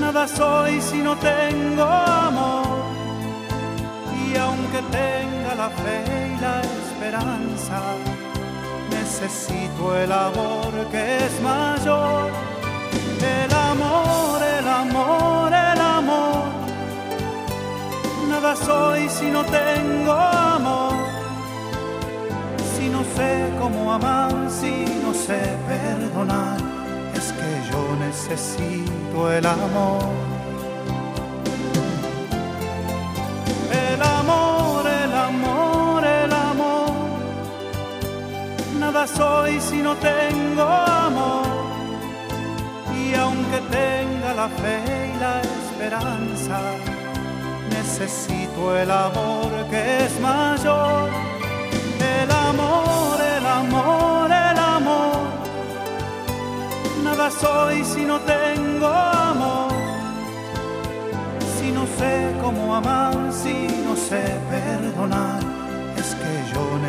[0.00, 2.66] Nada soy si no tengo amor.
[4.26, 5.98] Y aunque tenga la fe
[6.32, 6.62] y la
[6.98, 7.80] esperanza,
[8.90, 12.30] necesito el amor que es mayor.
[13.20, 16.58] El amor, el amor, el amor
[18.28, 20.94] nada soy si no tengo amor.
[22.74, 26.58] Si no sé cómo amar, si no sé perdonar,
[27.14, 30.02] es que yo necesito el amor.
[33.92, 34.47] El amor,
[38.98, 41.46] Nada soy si no tengo amor.
[43.00, 46.58] Y aunque tenga la fe y la esperanza,
[47.70, 51.10] necesito el amor que es mayor.
[52.20, 55.20] El amor, el amor, el amor.
[57.04, 59.70] Nada soy si no tengo amor.
[61.56, 65.57] Si no sé cómo amar, si no sé perdonar,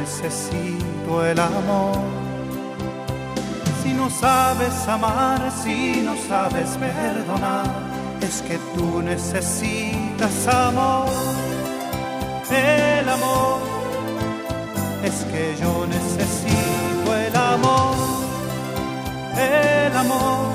[0.09, 1.97] necesito el amor.
[3.83, 7.65] Si no sabes amar, si no sabes perdonar,
[8.21, 11.09] es que tú necesitas amor.
[12.49, 13.59] El amor
[15.03, 17.95] es que yo necesito el amor.
[19.37, 20.47] El amor,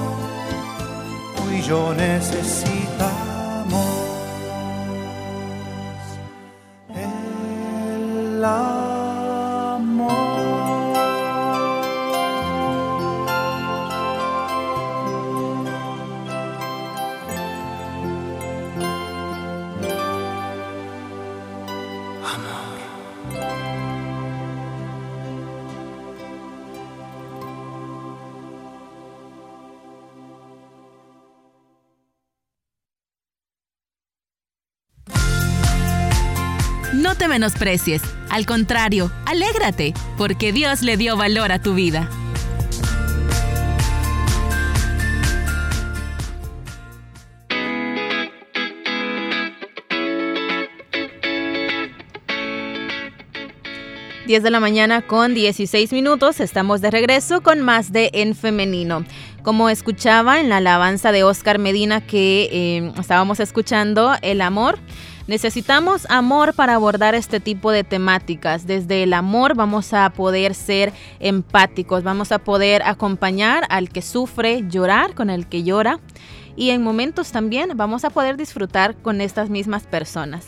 [1.52, 2.84] y yo necesitamos
[6.94, 8.83] el amor.
[37.34, 42.08] Menosprecies, al contrario, alégrate, porque Dios le dio valor a tu vida.
[54.28, 59.04] Diez de la mañana con 16 minutos, estamos de regreso con más de En Femenino.
[59.42, 64.78] Como escuchaba en la alabanza de Oscar Medina que eh, estábamos escuchando, el amor.
[65.26, 68.66] Necesitamos amor para abordar este tipo de temáticas.
[68.66, 74.64] Desde el amor vamos a poder ser empáticos, vamos a poder acompañar al que sufre,
[74.68, 75.98] llorar con el que llora
[76.56, 80.44] y en momentos también vamos a poder disfrutar con estas mismas personas.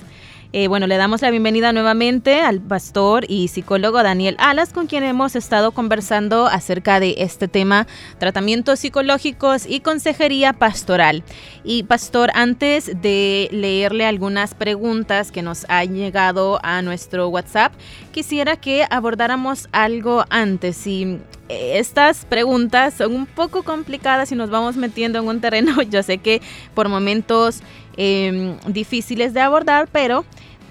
[0.59, 5.05] Eh, bueno, le damos la bienvenida nuevamente al pastor y psicólogo Daniel Alas, con quien
[5.05, 7.87] hemos estado conversando acerca de este tema,
[8.19, 11.25] tratamientos psicológicos y consejería pastoral.
[11.63, 17.75] Y pastor, antes de leerle algunas preguntas que nos han llegado a nuestro WhatsApp,
[18.13, 20.87] quisiera que abordáramos algo antes.
[20.87, 25.83] Y eh, estas preguntas son un poco complicadas y nos vamos metiendo en un terreno,
[25.91, 26.43] yo sé que
[26.75, 27.61] por momentos
[27.97, 30.25] em, difíciles de abordar, pero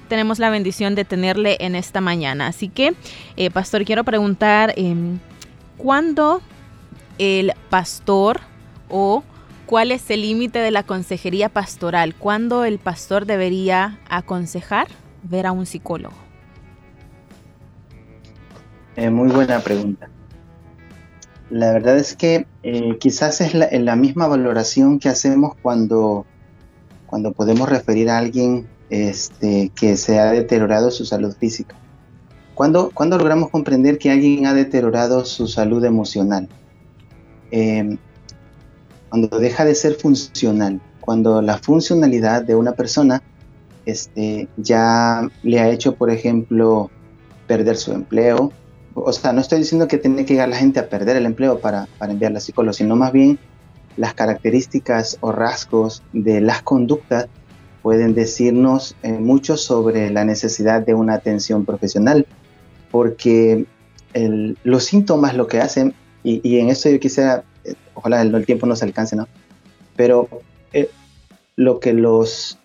[0.07, 2.47] tenemos la bendición de tenerle en esta mañana.
[2.47, 2.93] Así que,
[3.37, 5.19] eh, pastor, quiero preguntar, em,
[5.77, 6.41] ¿cuándo
[7.17, 8.41] el pastor
[8.89, 9.23] o
[9.65, 12.15] cuál es el límite de la consejería pastoral?
[12.15, 14.87] ¿Cuándo el pastor debería aconsejar
[15.23, 16.15] ver a un psicólogo?
[18.95, 20.09] Eh, muy buena pregunta.
[21.49, 26.25] La verdad es que eh, quizás es la, misma valoración que hacemos cuando,
[27.15, 31.73] cuando podemos referir a alguien este, que se ha deteriorado su salud física.
[32.55, 36.49] ¿Cuándo, cuando logramos comprender que alguien ha deteriorado su salud emocional?
[37.51, 37.97] Em,
[39.07, 43.23] cuando deja de ser funcional, cuando la funcionalidad de una persona
[43.85, 46.91] este, ya le ha hecho, por ejemplo,
[47.47, 48.51] perder su empleo,
[48.93, 51.61] o sea, no estoy diciendo que tiene que llegar la gente a perder el empleo
[51.61, 53.39] para, para enviar a psicólogo, sino más bien
[53.97, 57.27] las características o rasgos de las conductas
[57.85, 62.25] pueden decirnos eh, mucho sobre la necesidad de una atención profesional,
[62.89, 63.65] porque
[64.63, 68.65] los síntomas lo que hacen, y, en esto yo quisiera, eh, ojalá el, el, tiempo
[68.65, 69.27] no se alcance, ¿no?
[69.95, 70.27] Pero
[70.73, 70.89] eh,
[71.57, 72.57] lo que los,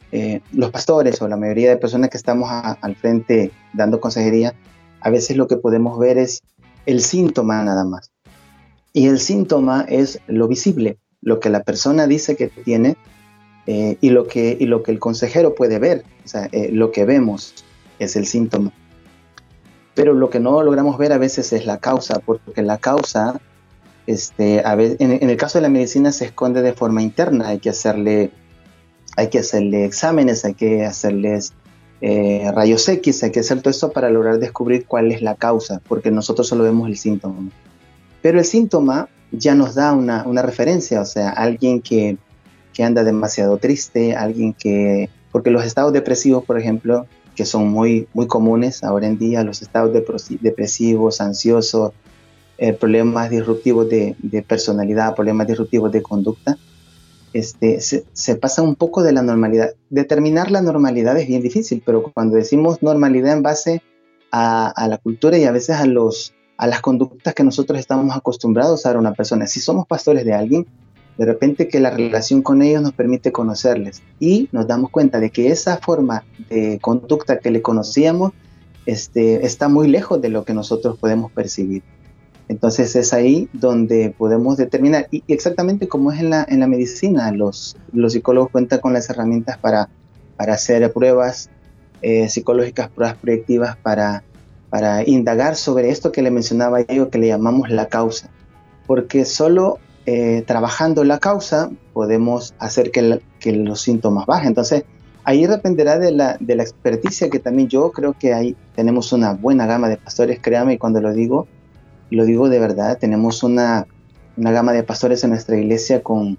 [0.53, 4.55] los pastores o la mayoría de personas que estamos al frente dando consejería,
[5.03, 6.41] a veces lo que podemos ver es
[6.87, 8.11] el síntoma nada más.
[8.95, 12.97] Y el síntoma es lo visible, lo que la persona dice que tiene
[13.67, 16.05] eh, y, lo que, y lo que el consejero puede ver.
[16.25, 17.55] O sea, eh, lo que vemos
[17.99, 18.73] es el síntoma.
[19.95, 23.41] Pero lo que no logramos ver a veces es la causa, porque la causa,
[24.07, 27.49] este, a veces, en, el caso de la medicina, se esconde de forma interna.
[27.49, 28.31] Hay que hacerle,
[29.17, 31.53] hay que hacerle exámenes, hay que hacerles
[32.01, 35.83] eh, rayos X, hay que hacer todo esto para lograr descubrir cuál es la causa,
[35.87, 37.51] porque nosotros solo vemos el síntoma.
[38.23, 42.19] Pero el síntoma ya nos da una, referencia, o sea, alguien que,
[42.83, 47.05] anda demasiado triste, alguien que, porque los estados depresivos, por ejemplo,
[47.37, 49.93] que son muy, muy comunes ahora en día, los estados
[50.41, 51.93] depresivos, ansiosos,
[52.57, 56.57] eh, problemas disruptivos de, de personalidad, problemas disruptivos de conducta,
[57.33, 59.75] este, se, pasa un poco de la normalidad.
[59.89, 63.83] Determinar la normalidad es bien difícil, pero cuando decimos normalidad en base
[64.33, 68.85] a, la cultura y a veces a, los, a las conductas que nosotros estamos acostumbrados
[68.85, 70.67] a dar a una persona, si somos pastores de alguien,
[71.17, 75.31] de repente que la relación con ellos nos permite conocerles y nos damos cuenta de
[75.31, 78.33] que esa forma de conducta que le conocíamos
[78.85, 81.83] este, está muy lejos de lo que nosotros podemos percibir.
[82.49, 87.33] Entonces es ahí donde podemos determinar, y exactamente como es en la, en la medicina,
[87.33, 89.89] los, los psicólogos cuentan con las herramientas para,
[90.37, 91.49] para hacer pruebas
[92.03, 94.25] eh, psicológicas, pruebas proyectivas, para,
[94.71, 98.31] para indagar sobre esto que le mencionaba yo, que le llamamos la causa.
[98.87, 103.21] Porque solo eh, trabajando la causa podemos hacer que,
[103.53, 104.49] los síntomas bajen.
[104.49, 104.85] Entonces,
[105.25, 109.35] ahí dependerá de la, de la experticia que también yo creo que ahí tenemos una
[109.35, 111.47] buena gama de pastores, créame, y cuando lo digo,
[112.11, 113.87] lo digo de verdad, tenemos una,
[114.37, 116.39] gama de pastores en nuestra iglesia con,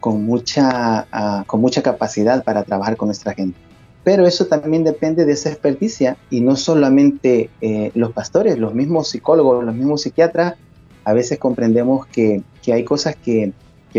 [0.00, 3.58] con, mucha, ah, con mucha capacidad para trabajar con nuestra gente.
[4.06, 9.08] Pero eso también depende de esa experticia y no solamente eh, los pastores, los mismos
[9.08, 10.54] psicólogos, los mismos psiquiatras,
[11.02, 13.52] a veces comprendemos que, hay cosas que,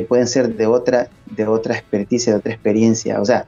[0.08, 3.20] pueden ser de otra, de otra experticia, de otra experiencia.
[3.20, 3.48] O sea,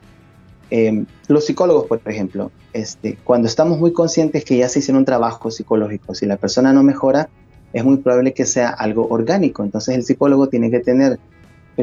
[0.69, 5.05] em, los psicólogos, por ejemplo, este, cuando estamos muy conscientes que ya se hicieron un
[5.05, 7.29] trabajo psicológico, si la persona no mejora,
[7.71, 9.63] es muy probable que sea algo orgánico.
[9.63, 11.19] Entonces el psicólogo tiene que tener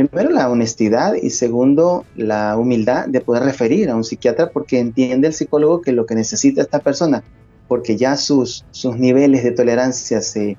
[0.04, 5.28] primero la honestidad y segundo la humildad de poder referir a un psiquiatra porque entiende
[5.28, 7.24] el psicólogo que lo que necesita esta persona,
[7.66, 10.58] porque ya sus, sus niveles de tolerancia se,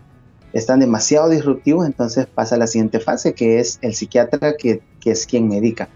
[0.53, 5.11] están demasiado disruptivos, entonces pasa a la siguiente fase que es el psiquiatra que, que
[5.11, 5.89] es quien medica.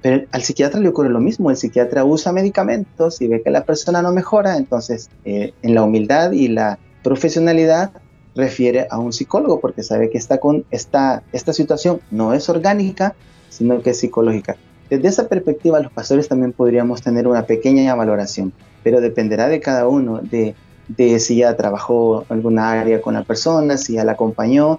[0.00, 3.64] Pero al psiquiatra le ocurre lo mismo, el psiquiatra usa medicamentos y ve que la
[3.64, 7.90] persona no mejora, entonces eh, en la humildad y la profesionalidad
[8.36, 13.14] refiere a un psicólogo porque sabe que esta, con, esta, esta situación no es orgánica,
[13.48, 14.56] sino que es psicológica.
[14.90, 18.52] Desde esa perspectiva, los pastores también podríamos tener una pequeña valoración,
[18.84, 20.54] pero dependerá de cada uno, de,
[20.86, 24.78] de si ya trabajó alguna área con la persona, si ya la acompañó,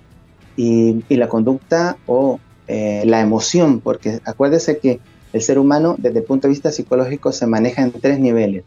[0.56, 5.00] y, y la conducta o eh, la emoción, porque acuérdese que
[5.34, 8.64] el ser humano desde el punto de vista psicológico se maneja en tres niveles.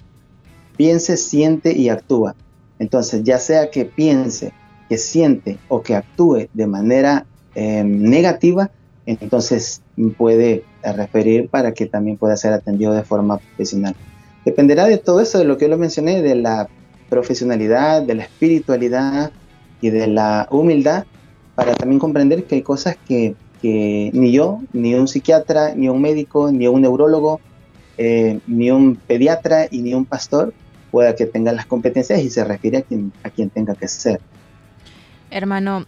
[0.76, 2.34] piense, siente y actúa.
[2.78, 4.52] Entonces, ya sea que piense,
[4.90, 7.24] que siente o que actúe de manera
[7.54, 8.72] em, negativa,
[9.06, 9.82] entonces
[10.18, 13.94] puede referir para que también pueda ser atendido de forma profesional.
[14.44, 16.68] Dependerá de todo eso, de lo que yo lo mencioné, de la
[17.08, 19.30] profesionalidad, de la espiritualidad
[19.80, 21.04] y de la humildad,
[21.54, 26.50] para también comprender que hay cosas que, ni yo, ni un psiquiatra, ni un médico,
[26.50, 27.40] ni un neurólogo,
[27.96, 30.52] eh, ni un pediatra y ni un pastor
[30.90, 34.20] pueda que tenga las competencias y se refiere a quien, a quien tenga que ser.
[35.30, 35.86] Hermano,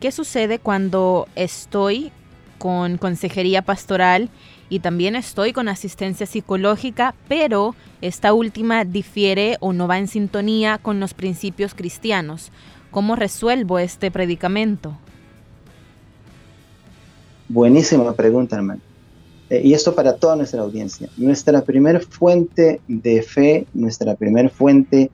[0.00, 2.12] ¿qué sucede cuando estoy
[2.58, 4.30] con consejería pastoral
[4.68, 10.78] y también estoy con asistencia psicológica, pero esta última difiere o no va en sintonía
[10.78, 12.52] con los principios cristianos?
[12.90, 14.96] ¿Cómo resuelvo este predicamento?
[17.48, 18.80] Buenísima pregunta, hermano.
[19.50, 21.08] Eh, y esto para toda nuestra audiencia.
[21.16, 25.10] Nuestra primera fuente de fe, nuestra primera fuente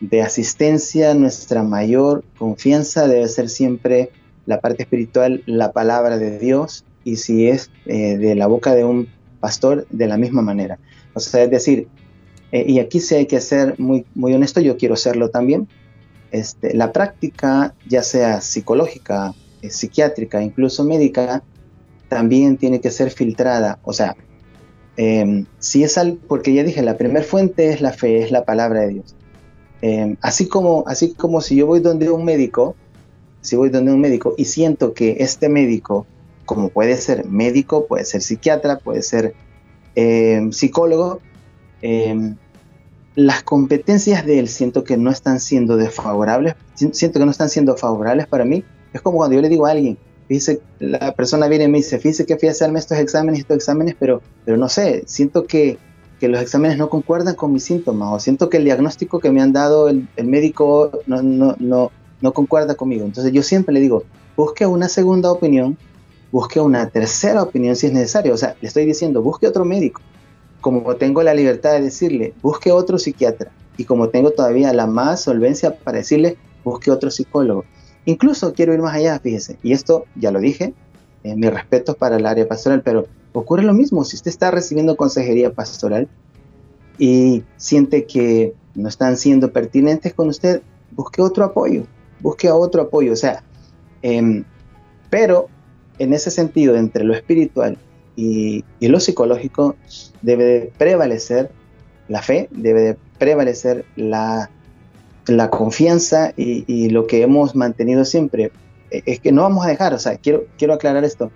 [0.00, 4.10] de asistencia, nuestra mayor confianza debe ser siempre
[4.44, 8.84] la parte espiritual, la palabra de Dios, y si es eh, de la boca de
[8.84, 9.08] un
[9.40, 10.78] pastor, de la misma manera.
[11.14, 11.88] O sea, es decir,
[12.52, 15.68] eh, y aquí sí hay que ser muy, muy honesto, yo quiero serlo también,
[16.30, 21.42] este, la práctica, ya sea psicológica, psiquiátrica, incluso médica,
[22.08, 23.78] también tiene que ser filtrada.
[23.84, 24.16] O sea,
[24.96, 28.44] em, si es algo, porque ya dije, la primera fuente es la fe, es la
[28.44, 29.14] palabra de Dios.
[29.82, 32.76] Em, así, como, así como si yo voy donde un médico,
[33.40, 36.06] si voy donde un médico y siento que este médico,
[36.44, 39.34] como puede ser médico, puede ser psiquiatra, puede ser
[39.94, 41.20] em, psicólogo,
[43.14, 47.76] las competencias de él siento que no están siendo desfavorables, siento que no están siendo
[47.76, 48.64] favorables para mí.
[48.92, 49.96] Es como cuando yo le digo a alguien,
[50.28, 53.58] Fíjese, la persona viene y me dice, fíjese que fui a hacerme estos exámenes estos
[53.58, 55.78] exámenes, pero, pero no sé, siento que,
[56.18, 59.42] que, los exámenes no concuerdan con mis síntomas o siento que el diagnóstico que me
[59.42, 61.90] han dado el, médico no, no, no,
[62.20, 63.04] no concuerda conmigo.
[63.04, 64.04] Entonces yo siempre le digo,
[64.36, 65.76] busque una segunda opinión,
[66.32, 68.34] busque una tercera opinión si es necesario.
[68.34, 70.00] O sea, le estoy diciendo, busque otro médico.
[70.60, 73.50] Como tengo la libertad de decirle, busque otro psiquiatra.
[73.76, 77.64] Y como tengo todavía la más solvencia para decirle, busque otro psicólogo.
[78.06, 80.74] Incluso quiero ir más allá, fíjese, y esto ya lo dije,
[81.24, 83.06] eh, mi respeto para el área pastoral, pero
[83.38, 86.08] ocurre lo mismo, si usted está recibiendo consejería pastoral
[86.98, 90.62] y siente que no están siendo pertinentes con usted,
[90.92, 91.84] busque otro apoyo,
[92.20, 93.42] busque otro apoyo, o sea,
[94.02, 94.44] em,
[95.10, 95.48] pero
[95.98, 97.78] en ese sentido, entre lo espiritual
[98.16, 99.76] y, y lo psicológico,
[100.22, 101.50] debe de prevalecer
[102.08, 104.50] la fe, debe de prevalecer la
[105.26, 108.52] la confianza y, lo que hemos mantenido siempre
[108.90, 111.30] eh, es que no vamos a dejar, o sea, quiero, quiero aclarar esto,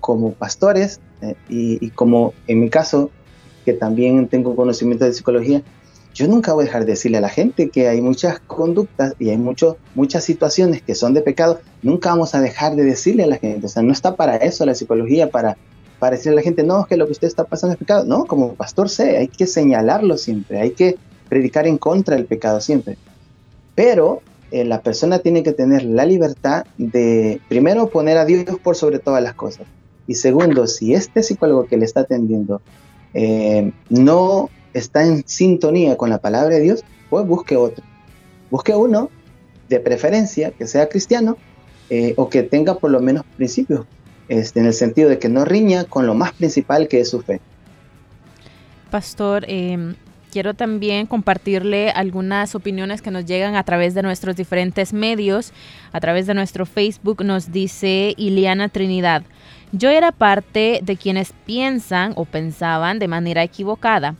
[0.00, 3.10] como pastores eh, y, como en mi caso,
[3.64, 5.62] que también tengo conocimiento de psicología,
[6.14, 9.30] yo nunca voy a dejar de decirle a la gente que hay muchas conductas y
[9.30, 13.26] hay mucho, muchas situaciones que son de pecado, nunca vamos a dejar de decirle a
[13.28, 15.56] la gente, o sea, no está para eso la psicología, para,
[15.98, 18.24] para decirle a la gente, no, que lo que usted está pasando es pecado, no,
[18.24, 20.96] como pastor sé, hay que señalarlo siempre, hay que
[21.28, 22.96] predicar en contra del pecado siempre.
[23.74, 28.76] Pero eh, la persona tiene que tener la libertad de, primero, poner a Dios por
[28.76, 29.66] sobre todas las cosas.
[30.08, 32.60] Y segundo, si este psicólogo que le está atendiendo
[33.14, 37.84] eh, no está en sintonía con la palabra de Dios, pues busque otro.
[38.50, 39.10] Busque uno,
[39.68, 41.36] de preferencia, que sea cristiano
[41.90, 43.86] eh, o que tenga por lo menos principios,
[44.28, 47.20] este, en el sentido de que no riña con lo más principal que es su
[47.20, 47.40] fe.
[48.90, 49.94] Pastor, eh,
[50.30, 55.52] quiero también compartirle algunas opiniones que nos llegan a través de nuestros diferentes medios.
[55.92, 59.22] A través de nuestro Facebook nos dice Iliana Trinidad.
[59.72, 64.14] Yo era parte de quienes piensan o pensaban de manera equivocada.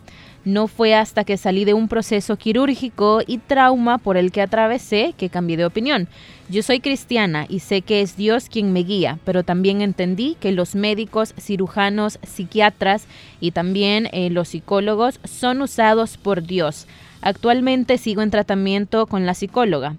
[0.45, 5.15] No fue hasta que salí de un proceso quirúrgico y trauma por el que atravesé
[5.17, 6.09] que cambié de opinión.
[6.49, 10.53] Yo soy cristiana y sé que es Dios quien me guía, pero también entendí que
[10.53, 13.07] los médicos, cirujanos, psiquiatras
[13.41, 16.87] y también eh, los psicólogos son usados por Dios.
[17.21, 19.97] Actualmente sigo en tratamiento con la psicóloga.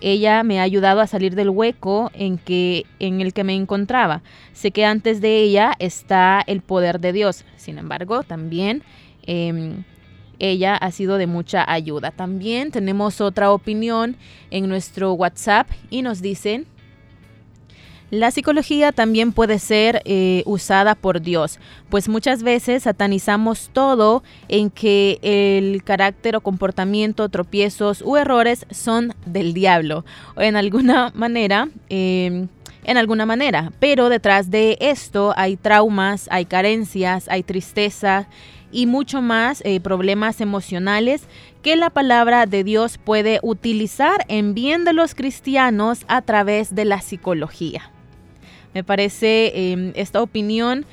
[0.00, 4.22] Ella me ha ayudado a salir del hueco en, que, en el que me encontraba.
[4.52, 7.44] Sé que antes de ella está el poder de Dios.
[7.56, 8.82] Sin embargo, también
[9.28, 9.84] Em,
[10.38, 12.12] ella ha sido de mucha ayuda.
[12.12, 14.16] También tenemos otra opinión
[14.50, 16.66] en nuestro WhatsApp y nos dicen,
[18.10, 21.58] la psicología también puede ser eh, usada por Dios,
[21.90, 29.14] pues muchas veces satanizamos todo en que el carácter o comportamiento, tropiezos u errores son
[29.26, 30.06] del diablo.
[30.36, 32.48] En alguna manera, em,
[32.84, 38.26] en alguna manera, pero detrás de esto hay traumas, hay carencias, hay tristeza
[38.72, 41.24] y mucho más eh, problemas emocionales
[41.60, 46.86] que la palabra de Dios puede utilizar en bien de los cristianos a través de
[46.86, 47.90] la psicología.
[48.78, 50.86] Me parece em, esta opinión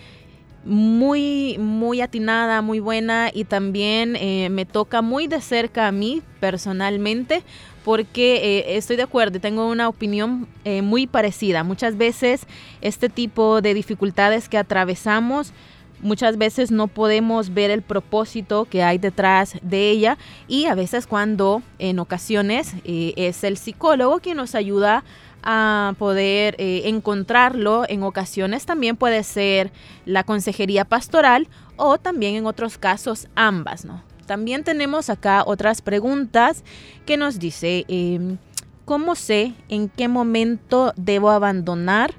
[0.63, 6.23] muy, muy atinada, muy buena y también eh, me toca muy de cerca a mí
[6.39, 7.43] personalmente
[7.83, 11.63] porque eh, estoy de acuerdo, tengo una opinión eh, muy parecida.
[11.63, 12.47] Muchas veces
[12.81, 15.53] este tipo de dificultades que atravesamos,
[16.01, 20.17] muchas veces no podemos ver el propósito que hay detrás de ella
[20.47, 25.03] y a veces cuando en ocasiones es el psicólogo quien nos ayuda
[25.45, 27.85] a poder eh, encontrarlo.
[27.87, 29.71] En ocasiones también puede ser
[30.05, 34.03] la consejería pastoral o también en otros casos ambas, ¿no?
[34.25, 36.63] También tenemos acá otras preguntas
[37.05, 38.37] que nos dice, em,
[38.83, 42.15] ¿cómo sé en qué momento debo abandonar?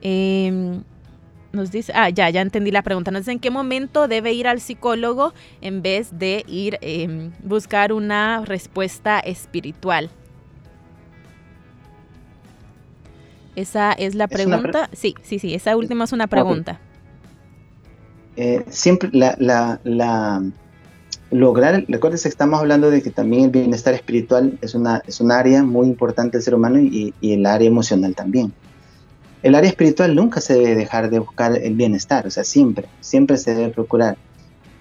[0.00, 0.82] Em,
[1.52, 3.10] nos dice, ah, ya, ya entendí la pregunta.
[3.10, 7.92] Nos dice en qué momento debe ir al psicólogo en vez de ir eh, buscar
[7.92, 10.10] una respuesta espiritual.
[13.56, 14.88] Esa es la pregunta.
[14.92, 16.80] sí, sí, sí, esa última es una pregunta.
[18.36, 20.42] Eh, siempre la, la, la,
[21.30, 25.32] lograr, recuerdes que estamos hablando de que también el bienestar espiritual es una, es un
[25.32, 28.52] área muy importante del ser humano y, y, el área emocional también.
[29.42, 33.36] El área espiritual nunca se debe dejar de buscar el bienestar, o sea, siempre, siempre
[33.36, 34.16] se debe procurar.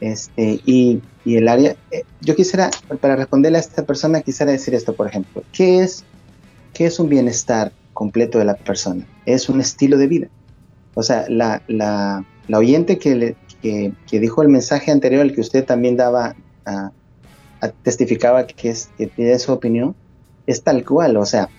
[0.01, 2.70] Este, y, y el área, eh, yo quisiera,
[3.01, 6.03] para responderle a esta persona, quisiera decir esto, por ejemplo, ¿qué es,
[6.74, 9.05] qué es un bienestar completo de la persona.
[9.26, 10.28] Es un estilo de vida.
[10.93, 15.65] O sea, la, la, la oyente que, que, dijo el mensaje anterior, el que usted
[15.65, 16.36] también daba,
[17.84, 19.95] testificaba que, es, que tiene su opinión,
[20.47, 21.17] es tal cual.
[21.17, 21.49] O sea,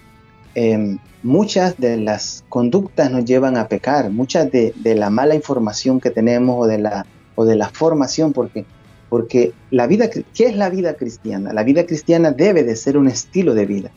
[0.54, 6.00] eh, muchas de las conductas nos llevan a pecar, muchas de, de, la mala información
[6.00, 8.64] que tenemos o de la, o de la formación, porque,
[9.08, 11.52] porque la vida, ¿qué es la vida cristiana?
[11.52, 13.90] La vida cristiana debe de ser un estilo de vida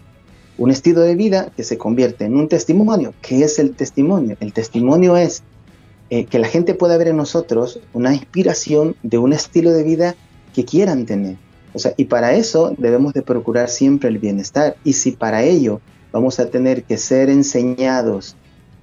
[0.57, 3.13] un estilo de vida que se convierte en un testimonio.
[3.21, 4.37] ¿Qué es el testimonio?
[4.39, 5.43] El testimonio es
[6.09, 10.15] eh, que la gente pueda ver en nosotros una inspiración de un estilo de vida
[10.53, 11.37] que quieran tener.
[11.73, 14.75] O sea, y para eso debemos de procurar siempre el bienestar.
[14.83, 15.81] Y si para ello
[16.11, 18.35] vamos a tener que ser enseñados,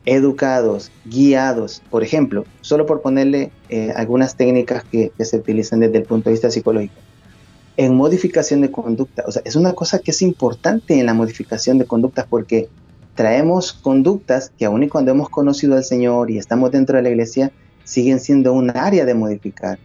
[0.06, 5.98] educados, guiados, por ejemplo, solo por ponerle eh, algunas técnicas que, que se utilizan desde
[5.98, 6.94] el punto de vista psicológico
[7.76, 9.24] en modificación de conducta.
[9.26, 12.68] O sea, es una cosa que es importante en la modificación de conductas porque
[13.14, 17.10] traemos conductas que aun y cuando hemos conocido al Señor y estamos dentro de la
[17.10, 17.52] iglesia,
[17.84, 19.78] siguen siendo un área de modificar.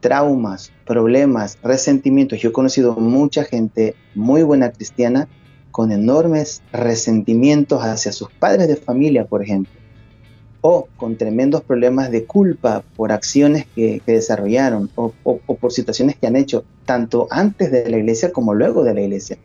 [0.00, 2.40] Traumas, problemas, resentimientos.
[2.40, 5.28] Yo he conocido mucha gente muy buena cristiana
[5.70, 9.75] con enormes resentimientos hacia sus padres de familia, por ejemplo
[10.68, 16.26] o con tremendos problemas de culpa por acciones que, que desarrollaron o, por situaciones que
[16.26, 19.38] han hecho tanto antes de la iglesia como luego de la iglesia.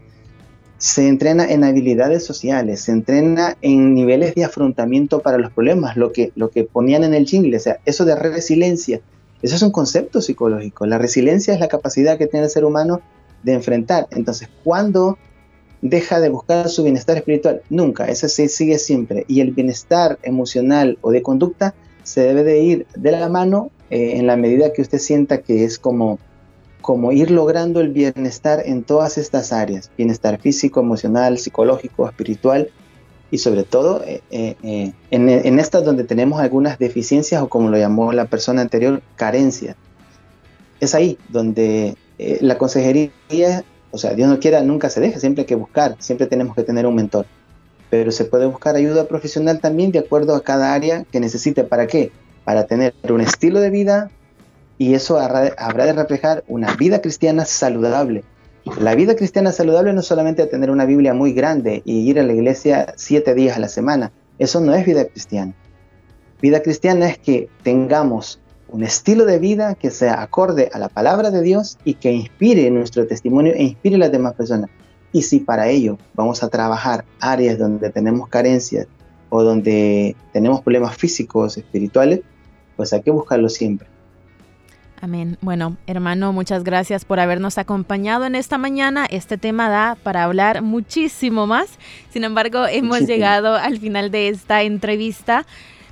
[0.80, 6.12] Se entrena en habilidades sociales, se entrena en niveles de afrontamiento para los problemas, lo
[6.12, 9.00] que, lo que ponían en el jingle, o sea, eso de resiliencia,
[9.44, 10.88] eso es un concepto psicológico.
[10.88, 13.00] La resiliencia es la capacidad que tiene el ser humano
[13.44, 14.08] de enfrentar.
[14.10, 15.20] Entonces, cuando
[15.82, 19.26] deja de buscar su bienestar espiritual, nunca, ese se sigue siempre.
[19.28, 21.74] Y el bienestar emocional o de conducta
[22.04, 25.64] se debe de ir de la mano eh, en la medida que usted sienta que
[25.64, 26.20] es como,
[26.82, 32.70] como ir logrando el bienestar en todas estas áreas, bienestar físico, emocional, psicológico, espiritual
[33.32, 37.78] y sobre todo eh, eh, en, en estas donde tenemos algunas deficiencias o como lo
[37.78, 39.76] llamó la persona anterior, carencias.
[40.80, 45.48] Es ahí donde la consejería o sea, Dios no quiera, nunca se deja, siempre hay
[45.48, 47.26] que buscar, siempre tenemos que tener un mentor.
[47.90, 51.64] Pero se puede buscar ayuda profesional también de acuerdo a cada área que necesite.
[51.64, 52.12] ¿Para qué?
[52.46, 54.10] Para tener un estilo de vida
[54.78, 58.24] y eso habrá de reflejar una vida cristiana saludable.
[58.80, 62.24] La vida cristiana saludable no es solamente tener una Biblia muy grande y ir a
[62.24, 64.12] la iglesia siete días a la semana.
[64.40, 65.54] Eso no es vida cristiana.
[66.42, 68.40] Vida cristiana es que tengamos
[68.72, 72.70] un estilo de vida que sea acorde a la palabra de Dios y que inspire
[72.72, 74.70] nuestro testimonio e inspire a las demás personas.
[75.12, 78.88] Y si para ello vamos a trabajar áreas donde tenemos carencias
[79.30, 82.22] o donde tenemos problemas físicos, espirituales,
[82.78, 83.88] pues hay que buscarlo siempre.
[85.02, 85.38] Amén.
[85.42, 89.08] Bueno, hermano, muchas gracias por habernos acompañado en esta mañana.
[89.10, 91.70] Este tema da para hablar muchísimo más.
[92.12, 93.08] Sin embargo, hemos muchísimo.
[93.08, 95.46] llegado al final de esta entrevista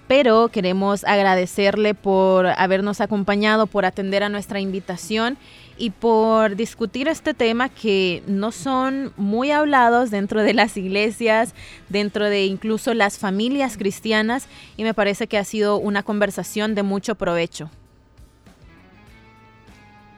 [0.10, 5.38] pero queremos agradecerle por habernos acompañado, por atender a nuestra invitación
[5.78, 11.54] y por discutir este tema que no son muy hablados dentro de las iglesias,
[11.90, 14.48] dentro de incluso las familias cristianas
[14.78, 17.70] y me parece que ha sido una conversación de mucho provecho.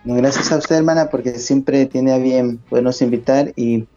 [0.06, 3.88] Gracias a usted, hermana, porque siempre tiene a bien podernos invitar y,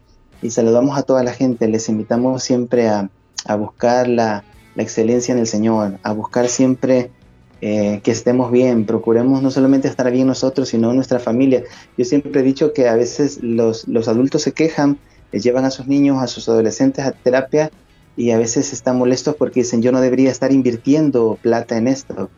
[0.51, 1.69] saludamos a toda la gente.
[1.69, 3.09] Les invitamos siempre a,
[3.57, 4.43] buscar la,
[4.83, 7.11] excelencia en el Señor, a buscar siempre
[7.61, 8.85] eh, que estemos bien.
[8.85, 11.63] Procuremos no solamente estar bien nosotros, sino nuestra familia.
[11.97, 14.99] Yo siempre he dicho que a veces los, los adultos se quejan,
[15.33, 17.71] les llevan a sus niños, a sus adolescentes a terapia
[18.17, 22.31] y a veces están molestos porque dicen yo no debería estar invirtiendo plata en esto.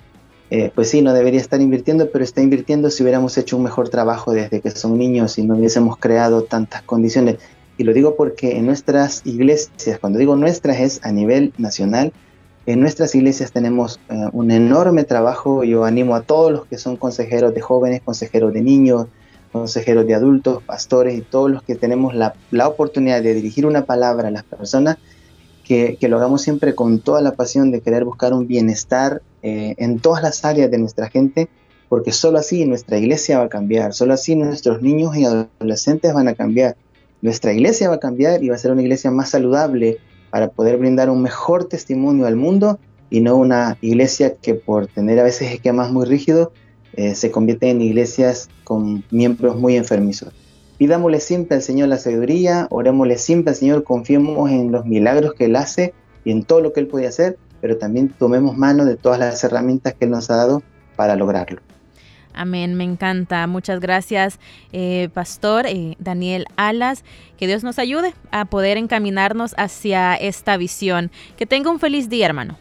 [0.49, 3.89] Eh, pues sí, no debería estar invirtiendo, pero está invirtiendo si hubiéramos hecho un mejor
[3.89, 7.39] trabajo desde que son niños y no hubiésemos creado tantas condiciones.
[7.79, 12.13] Y lo digo porque en nuestras iglesias, cuando digo nuestras es a nivel nacional,
[12.67, 15.63] en nuestras iglesias tenemos eh, un enorme trabajo.
[15.63, 19.07] Yo animo a todos los que son consejeros de jóvenes, consejeros de niños,
[19.53, 23.85] consejeros de adultos, pastores y todos los que tenemos la, la oportunidad de dirigir una
[23.85, 24.99] palabra a las personas,
[25.67, 29.99] que, lo hagamos siempre con toda la pasión de querer buscar un bienestar eh, en
[29.99, 31.49] todas las áreas de nuestra gente,
[31.89, 36.29] porque solo así nuestra iglesia va a cambiar, solo así nuestros niños y adolescentes van
[36.29, 36.77] a cambiar.
[37.23, 39.99] Nuestra iglesia va a cambiar y va a ser una iglesia más saludable
[40.31, 42.79] para poder brindar un mejor testimonio al mundo
[43.11, 46.49] y no una iglesia que por tener a veces esquemas muy rígidos
[46.95, 50.33] eh, se convierte en iglesias con miembros muy enfermizos.
[50.79, 55.47] Pidámosle siempre al Señor la sabiduría, orémosle siempre al Señor, confiemos en los milagros que
[55.47, 58.97] Él hace y en todo lo que Él puede hacer, pero también tomemos mano de
[58.97, 60.63] todas las herramientas que Él nos ha dado
[60.97, 61.61] para lograrlo.
[62.37, 63.47] Amén, me encanta.
[63.47, 64.39] Muchas gracias,
[64.73, 67.05] eh, Pastor eh, Daniel Alas.
[67.37, 71.11] Que Dios nos ayude a poder encaminarnos hacia esta visión.
[71.37, 72.59] Que tenga un feliz día, hermano.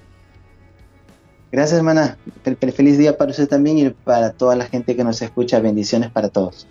[1.52, 2.18] Gracias, hermana.
[2.76, 5.60] Feliz día para usted también y para toda la gente que nos escucha.
[5.60, 6.68] Bendiciones para todos.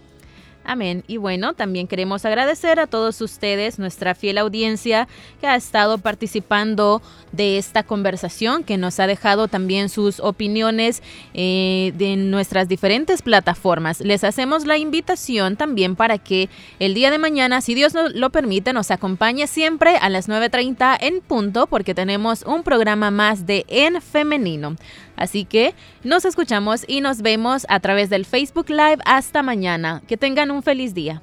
[0.65, 1.05] Amén.
[1.07, 5.09] Y bueno, también queremos agradecer a todos ustedes, nuestra fiel audiencia
[5.41, 7.03] que ha estado participando
[7.33, 11.03] de esta conversación, que nos ha dejado también sus opiniones
[11.35, 14.01] eh, de nuestras diferentes plataformas.
[14.01, 16.49] Les hacemos la invitación también para que
[16.79, 21.21] el día de mañana, si Dios lo permite, nos acompañe siempre a las 9.30 en
[21.21, 24.77] punto, porque tenemos un programa más de En Femenino.
[25.17, 30.03] Así que nos escuchamos y nos vemos a través del Facebook Live hasta mañana.
[30.07, 31.23] Que tengan un feliz día.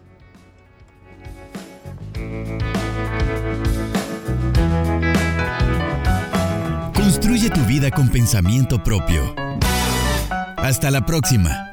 [6.94, 9.36] Construye tu vida con pensamiento propio.
[10.58, 11.71] Hasta la próxima.